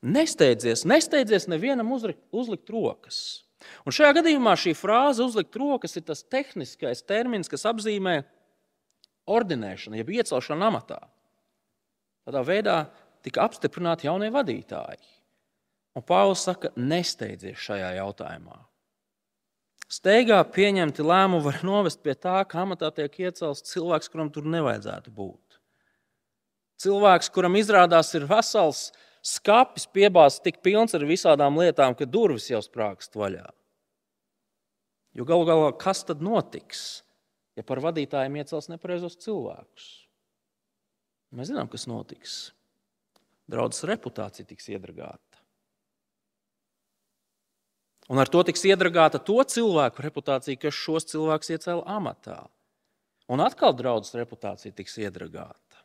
[0.00, 3.42] Nesteidzies, nesteidzies nevienam uzlikt rokas.
[3.84, 8.22] Un šajā gadījumā šī frāze uzlikt rokas ir tas tehniskais termins, kas apzīmē
[9.28, 11.02] ordinēšanu, jeb iecelšanu amatā.
[12.24, 12.78] Tādā veidā
[13.24, 15.04] tika apstiprināti jaunie vadītāji.
[15.98, 18.56] Un Pāvils saka, nesteidzies šajā jautājumā.
[19.90, 25.10] Steigā pieņemti lēmumi var novest pie tā, ka amatā tiek iecelts cilvēks, kuram tur nevajadzētu
[25.10, 25.58] būt.
[26.80, 28.90] Cilvēks, kuram izrādās ir vesels
[29.26, 33.48] skats, piebāzts tik pilns ar visādām lietām, ka durvis jau sprāgst vaļā.
[35.18, 37.02] Jo galu galā, kas tad notiks,
[37.58, 39.90] ja par vadītājiem iecels nepareizos cilvēkus?
[41.34, 42.38] Mēs zinām, kas notiks.
[43.50, 45.29] Draudzes reputācija tiks iedragāta.
[48.10, 52.40] Un ar to tiks iedragāta to cilvēku reputācija, kas šos cilvēkus iecēla amatā.
[53.30, 55.84] Un atkal draudzes reputācija tiks iedragāta.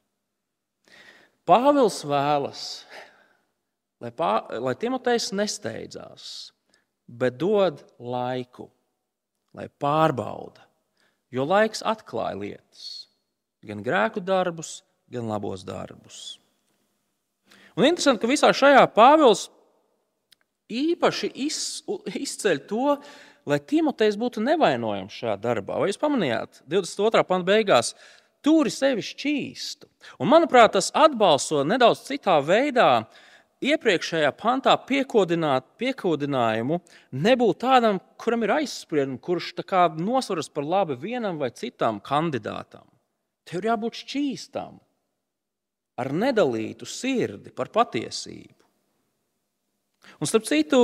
[1.46, 2.64] Pāvils vēlas,
[4.02, 6.30] lai, pā, lai Timotejs nesteidzās,
[7.06, 8.72] bet dod laiku,
[9.54, 10.66] lai pārbauda.
[11.30, 12.88] Jo laiks atklāja lietas,
[13.66, 14.80] gan grēku darbus,
[15.14, 16.40] gan labos darbus.
[17.76, 19.50] Un interesanti, ka visā šajā Pāvils
[20.72, 21.58] īpaši iz,
[22.16, 22.98] izceļ to,
[23.46, 25.80] lai Timotejs būtu nevainojams šajā darbā.
[25.80, 27.26] Vai jūs pamanījāt, 22.
[27.28, 27.94] panta beigās,
[28.46, 29.90] turi sevi šķīstu.
[30.20, 33.06] Un, manuprāt, tas atbalsto nedaudz citā veidā
[33.66, 36.80] iepriekšējā pantā piekodinājumu
[37.26, 39.54] nebūt tādam, kuram ir aizspriedumi, kurš
[39.98, 42.86] nosveras par labi vienam vai citam kandidātam.
[43.46, 44.78] Tev ir jābūt šķīstam,
[46.02, 48.55] ar nedalītu sirdi par patiesību.
[50.22, 50.82] Un starp citu,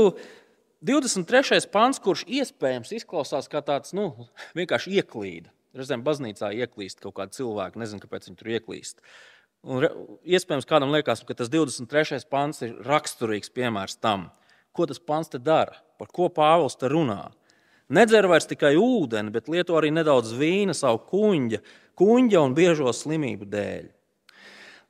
[0.85, 1.61] 23.
[1.71, 4.11] pāns, kurš iespējams izklausās kā tāds nu,
[4.57, 5.51] vienkārši ieklīda.
[5.77, 8.97] Reizēm baznīcā ieklīst kaut kādi cilvēki, nezinu, kāpēc viņi tur ieklīst.
[9.61, 9.85] Un,
[10.25, 12.23] iespējams, kādam liekas, ka tas 23.
[12.31, 14.31] pāns ir raksturīgs piemērs tam,
[14.75, 17.29] ko tas pāns te dara, par ko Pāvils te runā.
[17.91, 21.59] Nedzer vairs tikai ūdeni, bet lieto arī nedaudz vīna savu kuģa,
[21.99, 23.89] kuģa un biežo slimību dēļ.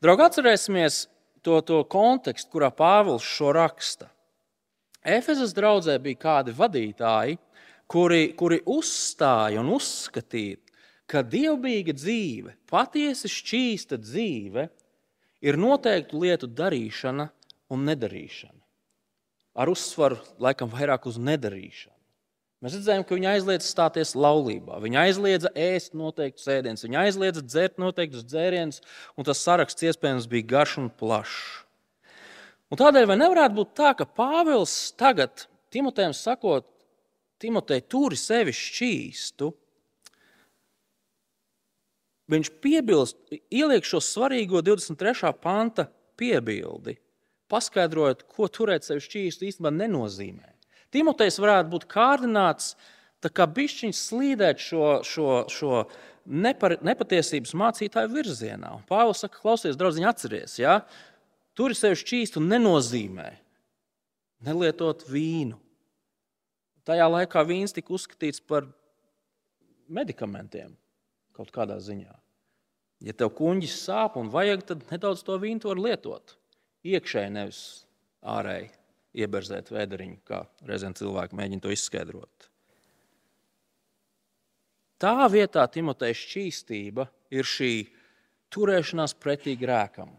[0.01, 1.03] Draugi, atcerēsimies
[1.43, 4.10] to, to kontekstu, kurā Pāvils šo raksta.
[5.01, 7.37] Efezas draudzē bija kādi vadītāji,
[7.89, 10.59] kuri, kuri uzstāja un uzskatīja,
[11.09, 14.67] ka dievbijīga dzīve, patiesi šķīsta dzīve,
[15.41, 17.27] ir noteiktu lietu darīšana
[17.73, 18.59] un nedarīšana.
[19.57, 21.97] Ar uzsvaru laikam vairāk uz nedarīšanu.
[22.61, 27.81] Mēs redzējām, ka viņa aizliedza stāties laulībā, viņa aizliedza ēst noteiktus ēdienus, viņa aizliedza dzert
[27.81, 28.83] noteiktus dzērienus,
[29.17, 31.41] un tas saraksts iespējams bija garš un plašs.
[32.71, 36.67] Un tādēļ vai nevarētu būt tā, ka Pāvils tagad Timotejam sakot,
[37.41, 39.49] Timotei, turi sevi šķīstu,
[42.31, 43.17] viņš piebilst,
[43.51, 45.33] ieliek šo svarīgo 23.
[45.41, 45.87] panta
[46.19, 46.95] piebildi,
[47.51, 50.55] paskaidrojot, ko turēt sevi šķīstu īstenībā nenozīmē.
[50.91, 52.75] Timotejs varētu būt kārdināts
[53.35, 55.83] kā bišķiņš slīdēt šo, šo, šo
[56.25, 58.71] nepar, nepatiesības mācītāju virzienā.
[58.79, 60.81] Un Pāvils saka, klausies, draugiņ, atceries, ja?
[61.61, 63.27] Tur sevi šķīstu nenozīmē
[64.47, 65.59] nelietot vīnu.
[66.89, 68.65] Tajā laikā vīns tika uzskatīts par
[69.85, 70.71] medikamentiem
[71.37, 72.15] kaut kādā ziņā.
[73.05, 76.33] Ja tev kuģis sāp un vajag, tad nedaudz to vīnu var lietot.
[76.81, 77.61] Iekšēji, nevis
[78.25, 78.71] ārēji
[79.21, 82.49] ieberzēt vēderiņu, kā reizēm cilvēki mēģina to izskaidrot.
[84.97, 87.05] Tā vietā Timoteja šķīstība
[87.37, 87.71] ir šī
[88.49, 90.17] turēšanās pretī grēkam.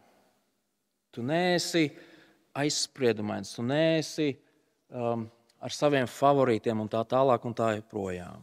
[1.13, 1.91] Tu neesi
[2.57, 4.31] aizspriedumains, tu neesi
[4.89, 5.27] um,
[5.61, 8.41] ar saviem favorītiem un tā tālāk un tā joprojām.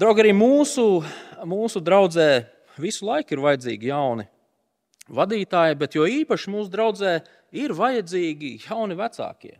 [0.00, 1.02] Draugi, arī mūsu,
[1.44, 2.28] mūsu draudzē
[2.80, 4.24] visu laiku ir vajadzīgi jauni,
[5.12, 7.14] vadītāji, bet jo īpaši mūsu draudzē
[7.60, 9.58] ir vajadzīgi jauni vecākie.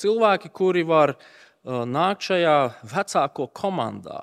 [0.00, 1.16] Cilvēki, kuri var
[1.66, 2.58] nākt šajā
[2.88, 4.22] vecāko komandā,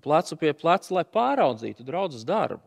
[0.00, 2.62] plecu pie pleca, lai pāraudzītu draudzes darbu.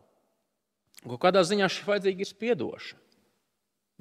[1.06, 2.98] Ko kādā ziņā šī vajadzīga ir spiedoša.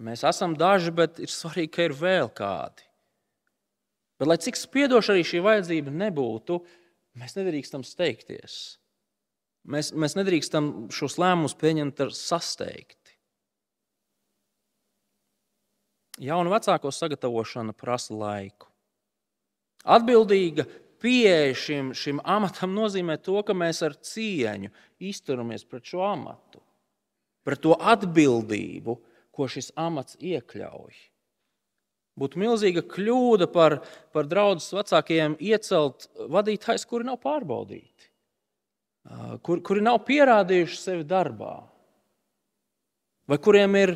[0.08, 2.86] Mēs esam daži, bet ir svarīgi, ka ir vēl kādi.
[4.18, 6.60] Bet, lai cik spiedoša arī šī vajadzība nebūtu,
[7.18, 8.78] mēs nedrīkstam steigties.
[9.68, 13.18] Mēs, mēs nedrīkstam šos lēmumus pieņemt ar sasteigti.
[16.24, 18.72] Jaunu vecāko sagatavošana prasa laiku.
[19.86, 20.66] Atbildīga
[21.02, 24.72] pieeja šim, šim amatam nozīmē to, ka mēs ar cieņu
[25.10, 26.64] izturamies pret šo amatu,
[27.48, 28.98] pret to atbildību,
[29.32, 30.98] ko šis amats iekļauj.
[32.18, 33.80] Būtu milzīga kļūda par,
[34.12, 38.08] par draugus vecākiem iecelt vadītājus, kuri nav pārbaudīti
[39.44, 41.54] kur, kuri nav pierādījuši sevi darbā,
[43.28, 43.96] vai kuriem ir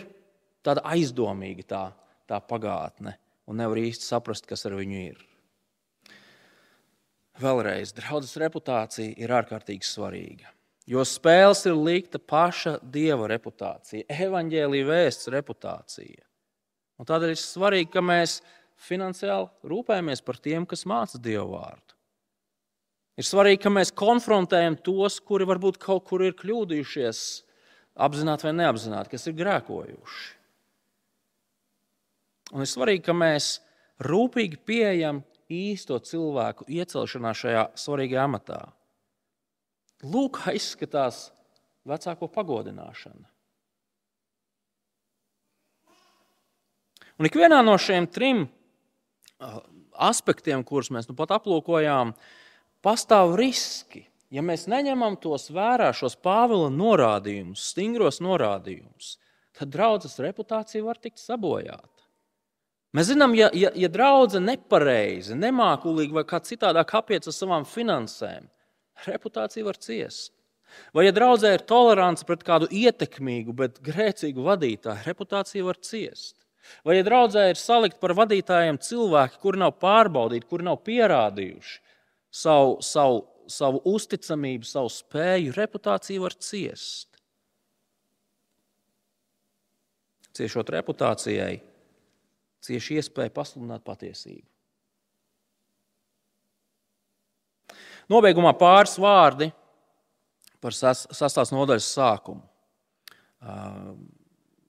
[0.66, 1.84] tāda aizdomīga tā,
[2.30, 3.16] tā pagātne,
[3.50, 5.20] un nevar īsti saprast, kas ar viņu ir.
[7.42, 10.52] Vēlreiz, draudzes reputācija ir ārkārtīgi svarīga.
[10.92, 16.26] Jo spēles ir likta paša dieva reputācija, evaņģēlīja vēsts reputācija.
[17.00, 18.42] Un tādēļ ir svarīgi, ka mēs
[18.82, 21.96] finansiāli rūpējamies par tiem, kas māca dievu vārdu.
[23.20, 27.24] Ir svarīgi, ka mēs konfrontējam tos, kuri varbūt kaut kur ir kļūdījušies,
[28.02, 30.30] apzināti vai neapzināti, kas ir grēkojuši.
[32.52, 33.54] Un ir svarīgi, ka mēs
[34.04, 35.22] rūpīgi pieejam
[35.52, 38.62] īsto cilvēku iecelšanā šajā svarīgajā amatā.
[40.02, 41.30] Lūk, kā izskatās
[41.88, 43.28] vecāko pagodināšana.
[47.22, 48.48] Un ikvienā no šiem trim
[50.02, 52.16] aspektiem, kurus mēs nu pat aplūkojām,
[52.82, 54.08] pastāv riski.
[54.32, 59.18] Ja mēs neņemam tos vērā, šos Pāvila norādījumus, stingros norādījumus,
[59.60, 61.90] tad draudzes reputācija var tikt sabojāta.
[62.96, 68.48] Mēs zinām, ja, ja, ja draudzene nepareizi, nemākulīgi vai kā citādāk apiet ar savām finansēm,
[69.08, 70.34] reputācija var ciest.
[70.96, 76.38] Vai ja draudzē ir tolerance pret kādu ietekmīgu, bet grēcīgu vadītāju, reputācija var ciest.
[76.86, 81.80] Vai ja draudzē ir salikt par vadītājiem cilvēki, kuri nav pārbaudīti, kuri nav pierādījuši,
[82.44, 87.10] savu, savu, savu uzticamību, savu spēju, reputāciju var ciest.
[90.38, 91.58] Ciešot reputācijai,
[92.64, 94.51] cieši iespēja pasludināt patiesību.
[98.10, 99.52] Nobeigumā pāris vārdi
[100.62, 102.42] par sastāvs nodaļas sākumu.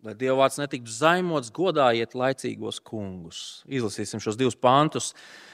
[0.02, 3.62] Lai Dieva vārds netiktu zaimots, godājiet laicīgos kungus.
[3.70, 5.12] Izlasīsim šos divus pantus.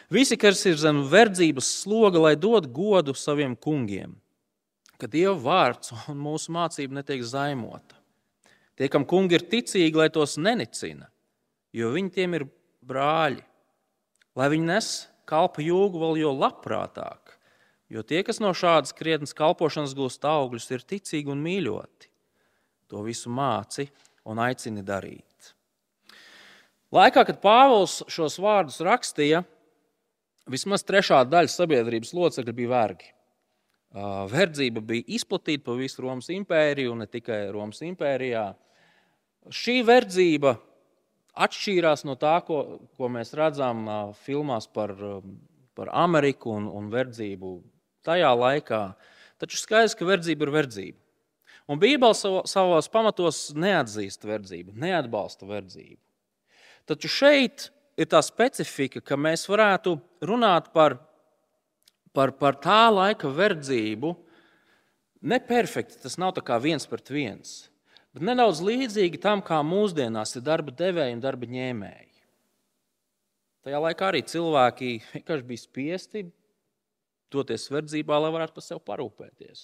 [0.08, 4.14] Visi, kas ir zem verdzības sloga, lai dod godu saviem kungiem,
[4.96, 7.98] ka Dieva vārds un mūsu mācība netiek zaimota.
[8.78, 11.10] Tie, kam kungi ir ticīgi, lai tos nenicina,
[11.74, 12.46] jo viņi tiem ir
[12.86, 13.42] brāļi.
[14.38, 14.90] Lai viņi nes
[15.28, 17.27] kalpa jūgu vēl jo labprātāk,
[17.93, 22.11] jo tie, kas no šādas krietnes kalpošanas gūst augļus, ir ticīgi un mīļoti.
[22.89, 23.89] To visu māci
[24.28, 25.53] un aicini darīt.
[26.95, 29.43] Laikā, kad Pāvils šos vārdus rakstīja,
[30.49, 33.11] vismaz trešā daļa sabiedrības locekļi bija vergi.
[34.32, 38.51] Verdzība bija izplatīta pa visu Romas impēriju, un ne tikai Romas impērijā.
[39.53, 40.55] Šī verdzība
[41.39, 43.84] atšķīrās no tā, ko, ko mēs redzam
[44.24, 44.93] filmās par,
[45.76, 47.53] par Ameriku un, un verdzību
[48.07, 48.82] tajā laikā.
[49.38, 50.99] Taču skaidrs, ka verdzība ir verdzība.
[51.68, 52.16] Un Bībele
[52.49, 56.01] savos pamatos neatzīst verdzību, neatbalsta verdzību.
[56.88, 57.68] Taču šeit
[58.01, 60.96] ir tā specifika, ka mēs varētu runāt par,
[62.16, 64.14] par, par tā laika verdzību.
[65.28, 67.68] Neperfekti tas nav viens pret viens,
[68.14, 72.07] bet nedaudz līdzīgi tam, kā mūsdienās ir darba devēji un darba ņēmēji.
[73.66, 76.22] Tajā laikā arī cilvēki vienkārši bija spiesti
[77.32, 79.62] doties verdzībā, lai varētu par sevi parūpēties.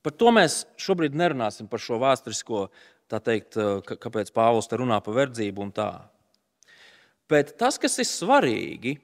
[0.00, 2.64] Par to mēs šobrīd nerunāsim, par šo vēsturisko
[3.10, 5.92] tā teikt, eh, kāpēc Pāvils te runā par verdzību un tā.
[7.28, 8.98] Bet tas, kas ir svarīgi,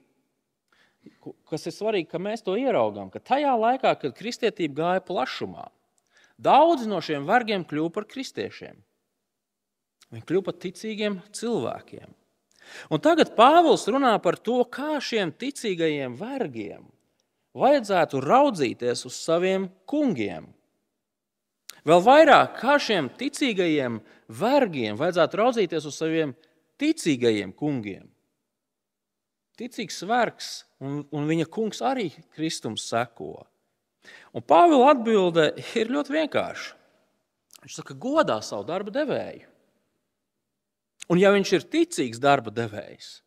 [1.51, 5.69] kas ir svarīgi, ka mēs to ieraugām, ka tajā laikā, kad kristietība gāja plašumā,
[6.39, 8.77] daudzi no šiem vergiem kļuva par kristiešiem.
[10.13, 12.15] Viņi kļuva par ticīgiem cilvēkiem.
[12.91, 16.85] Un tagad Pāvils runā par to, kā šiem ticīgajiem vergiem
[17.57, 20.49] vajadzētu raudzīties uz saviem kungiem.
[21.87, 24.01] Vēl vairāk, kā šiem ticīgajiem
[24.41, 26.35] vergiem vajadzētu raudzīties uz saviem
[26.83, 28.09] ticīgajiem kungiem.
[29.57, 30.49] Ticīgs vergs
[30.83, 33.47] un, un viņa kungs arī Kristums seko.
[34.37, 36.75] Un Pāvila atbilde ir ļoti vienkārša.
[37.63, 39.49] Viņš saka, godā savu darba devēju.
[41.13, 43.21] Un ja viņš ir ticīgs darba devējs,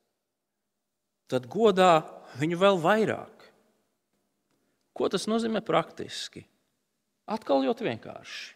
[1.31, 2.01] tad godā
[2.39, 3.45] viņu vēl vairāk.
[4.95, 6.43] Ko tas nozīmē praktiski?
[7.29, 8.55] Atkal ļoti vienkārši.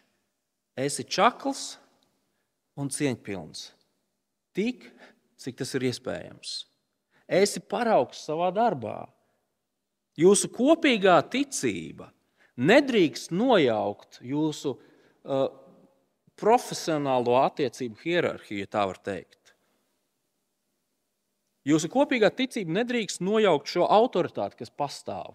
[0.84, 1.78] Esi čakls
[2.76, 3.68] un cieņpilns.
[4.54, 4.84] Tik,
[5.40, 6.54] cik tas ir iespējams.
[7.24, 9.06] Esi paraugs savā darbā.
[10.20, 12.10] Jūsu kopīgā ticība
[12.60, 15.48] nedrīkst nojaukt jūsu uh,
[16.40, 19.54] profesionālo attiecību hierarhiju, ja tā var teikt.
[21.64, 25.32] Jūsu kopīgā ticība nedrīkst nojaukt šo autoritāti, kas pastāv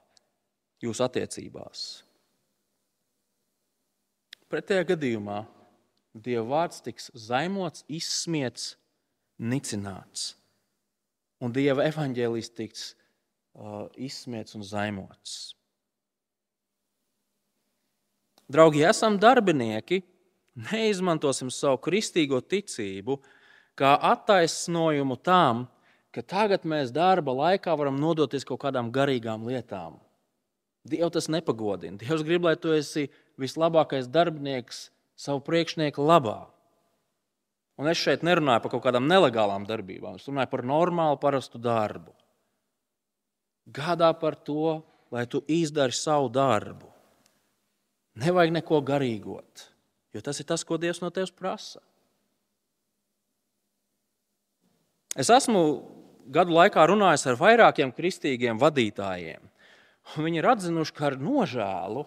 [0.83, 1.87] jūsu attiecībās.
[4.49, 5.43] Pretējā gadījumā
[6.19, 8.73] Dieva vārds tiks zaimots, izsmiets,
[9.37, 10.33] nicināts.
[11.39, 15.35] Un Dieva evaņģēlijs tiks uh, izsmiets un zaimots.
[18.49, 20.01] Draugi, esam darbinieki,
[20.67, 23.19] neizmantosim savu kristīgo ticību
[23.79, 25.67] kā attaisnojumu tam,
[26.11, 29.99] ka tagad mēs darba laikā varam nodoties kaut kādām garīgām lietām.
[30.89, 31.99] Dievs tas nepagodina.
[32.01, 33.07] Dievs grib, lai tu esi
[33.39, 34.87] vislabākais darbinieks
[35.19, 36.47] savu priekšnieku labā.
[37.79, 42.11] Un es šeit nerunāju par kaut kādām nelegālām darbībām, es runāju par normālu, parastu darbu.
[43.69, 44.81] Gādā par to,
[45.13, 46.89] lai tu izdari savu darbu.
[48.19, 49.69] Nevajag neko garīgot.
[50.15, 51.81] Jo tas ir tas, ko Dievs no tevis prasa.
[55.17, 55.61] Es esmu
[56.29, 59.41] gadu laikā runājis ar vairākiem kristīgiem vadītājiem.
[60.17, 62.05] Viņi ir atzinuši, ka ar nožēlu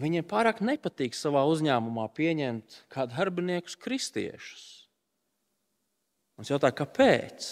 [0.00, 4.64] viņiem pārāk nepatīk savā uzņēmumā pieņemt kā darbiniekus kristiešus.
[6.34, 7.46] Mums jautā, kāpēc?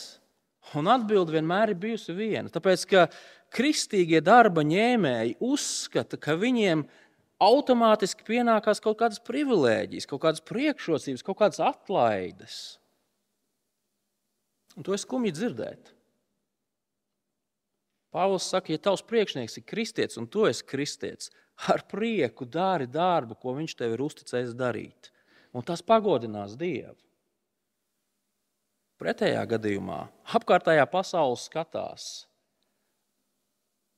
[0.78, 2.50] Un atbilde vienmēr ir bijusi viena.
[2.52, 3.06] Tāpēc, ka
[3.52, 7.01] kristīgie darba ņēmēji uzskata, ka viņiem ir
[7.42, 12.60] automātiski pienākās kaut kādas privilēģijas, kaut kādas priekšrocības, kaut kādas atlaides.
[14.76, 15.92] Un to es skumji dzirdēt.
[18.12, 21.30] Pāvils saka, ja tavs priekšnieks ir kristietis un tu esi kristietis,
[21.72, 25.08] ar prieku dari darbu, ko viņš tev ir uzticējis darīt.
[25.52, 26.96] Un tas pagodinās Dievu.
[29.00, 29.98] Pretējā gadījumā
[30.38, 32.26] apkārtējā pasaule skatās,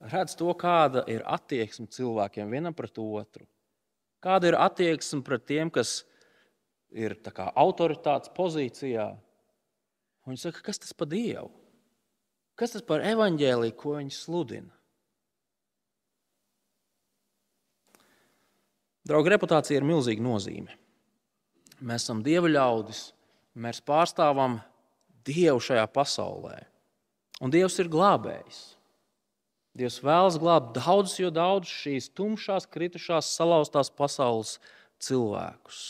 [0.01, 3.47] redz to, kāda ir attieksme cilvēkiem vienam pret otru.
[4.25, 6.03] Kāda ir attieksme pret tiem, kas
[6.95, 9.11] ir kā, autoritātes pozīcijā.
[10.25, 11.51] Viņi saka, kas tas par Dievu?
[12.57, 14.71] Kas tas par evaņģēliju, ko viņi sludina?
[19.05, 20.79] Draugi, reputācija ir milzīga nozīme.
[21.85, 23.11] Mēs esam dievu ļaudis,
[23.61, 24.63] mēs pārstāvam
[25.27, 26.63] Dievu šajā pasaulē.
[27.45, 28.74] Un Dievs ir glābējs.
[29.75, 34.59] Dievs vēlas glābt daudzus, jo daudz šīs tumšās, kritušās, salauztās pasaules
[35.03, 35.81] cilvēkus.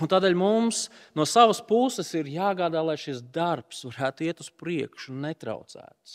[0.00, 0.84] Un tādēļ mums
[1.18, 6.14] no savas puses ir jāgādā, lai šis darbs varētu iet uz priekšu, netraucēts.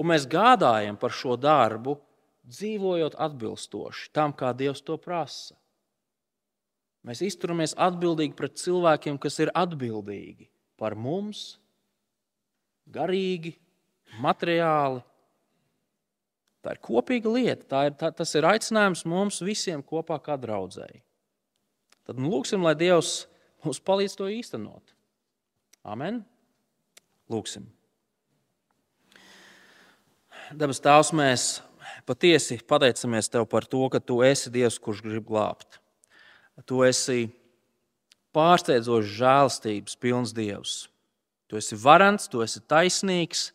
[0.00, 1.98] Un mēs gādājam par šo darbu,
[2.48, 5.54] dzīvojot atbilstoši tam, kā Dievs to prasa.
[7.06, 10.48] Mēs izturamies atbildīgi pret cilvēkiem, kas ir atbildīgi
[10.78, 11.58] par mums,
[12.90, 13.56] garīgi,
[14.20, 15.02] materiāli.
[16.62, 17.66] Tā ir kopīga lieta.
[17.66, 21.02] Tā ir, tā, tas ir aicinājums mums visiem kopā kā draudzēji.
[22.06, 23.26] Tad nu, lūksim, lai Dievs
[23.64, 24.94] mums palīdz to īstenot.
[25.82, 26.22] Amen.
[27.30, 27.66] Lūksim.
[30.52, 31.44] Dabas Tēvs, mēs
[32.06, 35.78] patiesi pateicamies Tev par to, ka Tu esi Dievs, kurš grib glābt.
[36.68, 37.30] Tu esi
[38.36, 40.74] pārsteidzošs žēlstības pilns Dievs.
[41.48, 43.50] Tu esi varants, tu esi taisnīgs,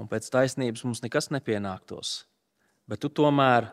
[0.00, 2.22] un pēc taisnības mums nekas nepienāktos.
[2.88, 3.68] Bet tu tomēr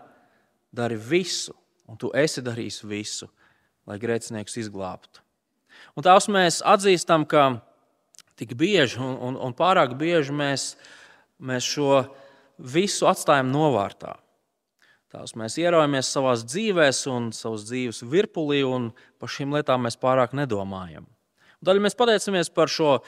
[0.75, 1.55] dari visu,
[1.89, 3.29] un tu esi darījis visu,
[3.89, 5.23] lai grēcinieks izglābtu.
[5.97, 7.61] Un tās mēs atzīstam, ka
[8.39, 10.73] tik bieži un, un, un pārāk bieži mēs,
[11.39, 12.03] mēs šo
[12.59, 14.15] visu atstājam novārtā.
[15.09, 20.35] Tās mēs ieraujamies savā dzīvē, un savas dzīves virpulī, un par šīm lietām mēs pārāk
[20.37, 21.07] nedomājam.
[21.65, 22.99] Daļai mēs pateicamies par šo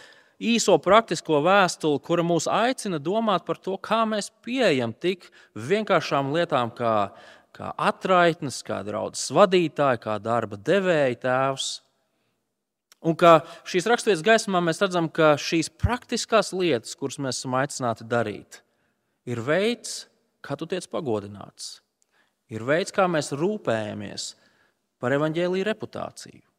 [0.42, 6.74] īso praktisko vēstuli, kura mūs aicina domāt par to, kā mēs pieejam tik vienkāršām lietām,
[6.76, 7.12] kā,
[7.56, 11.70] kā atraitnes, kā draudzes vadītāji, kā darba devēja tēvs.
[13.02, 18.06] Un kā šīs raksturības gaismā mēs redzam, ka šīs praktiskās lietas, kuras mēs esam aicināti
[18.06, 18.62] darīt,
[19.26, 20.04] ir veids,
[20.46, 21.80] kā tu tiec pagodināts.
[22.52, 24.32] Ir veids, kā mēs rūpējamies
[25.02, 26.51] par evaņģēlīju reputāciju.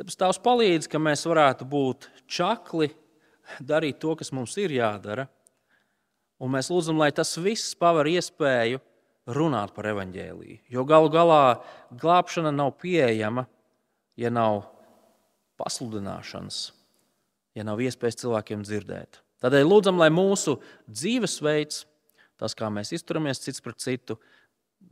[0.00, 2.86] Tāpēc Tēvs palīdz, ka mēs varētu būt čakli,
[3.60, 5.26] darīt to, kas mums ir jādara.
[6.40, 8.80] Un mēs lūdzam, lai tas viss paver iespēju
[9.36, 10.62] runāt par evaņģēlīju.
[10.72, 11.42] Jo galu galā
[11.92, 13.44] glābšana nav pieejama,
[14.16, 14.62] ja nav
[15.60, 16.62] pasludināšanas,
[17.60, 19.20] ja nav iespējas cilvēkiem dzirdēt.
[19.44, 20.56] Tādēļ lūdzam, lai mūsu
[20.88, 21.84] dzīvesveids,
[22.40, 24.16] tas, kā mēs izturamies cits pret citu,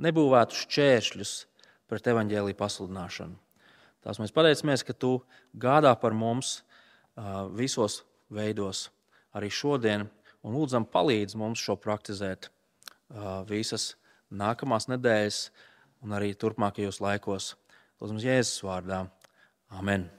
[0.04, 1.36] nebūvētu šķēršļus
[1.88, 3.47] pret evaņģēlīju pasludināšanu.
[4.04, 5.18] Tās mēs pateicamies, ka tu
[5.58, 6.60] gādā par mums
[7.58, 8.88] visos veidos
[9.34, 10.06] arī šodien,
[10.42, 12.50] un lūdzam, palīdz mums šo praktizēt
[13.48, 13.94] visas
[14.30, 15.40] nākamās nedēļas
[16.04, 17.54] un arī turpmākajos laikos.
[17.98, 19.06] Lūdzam, Jēzus vārdā.
[19.74, 20.17] Amen!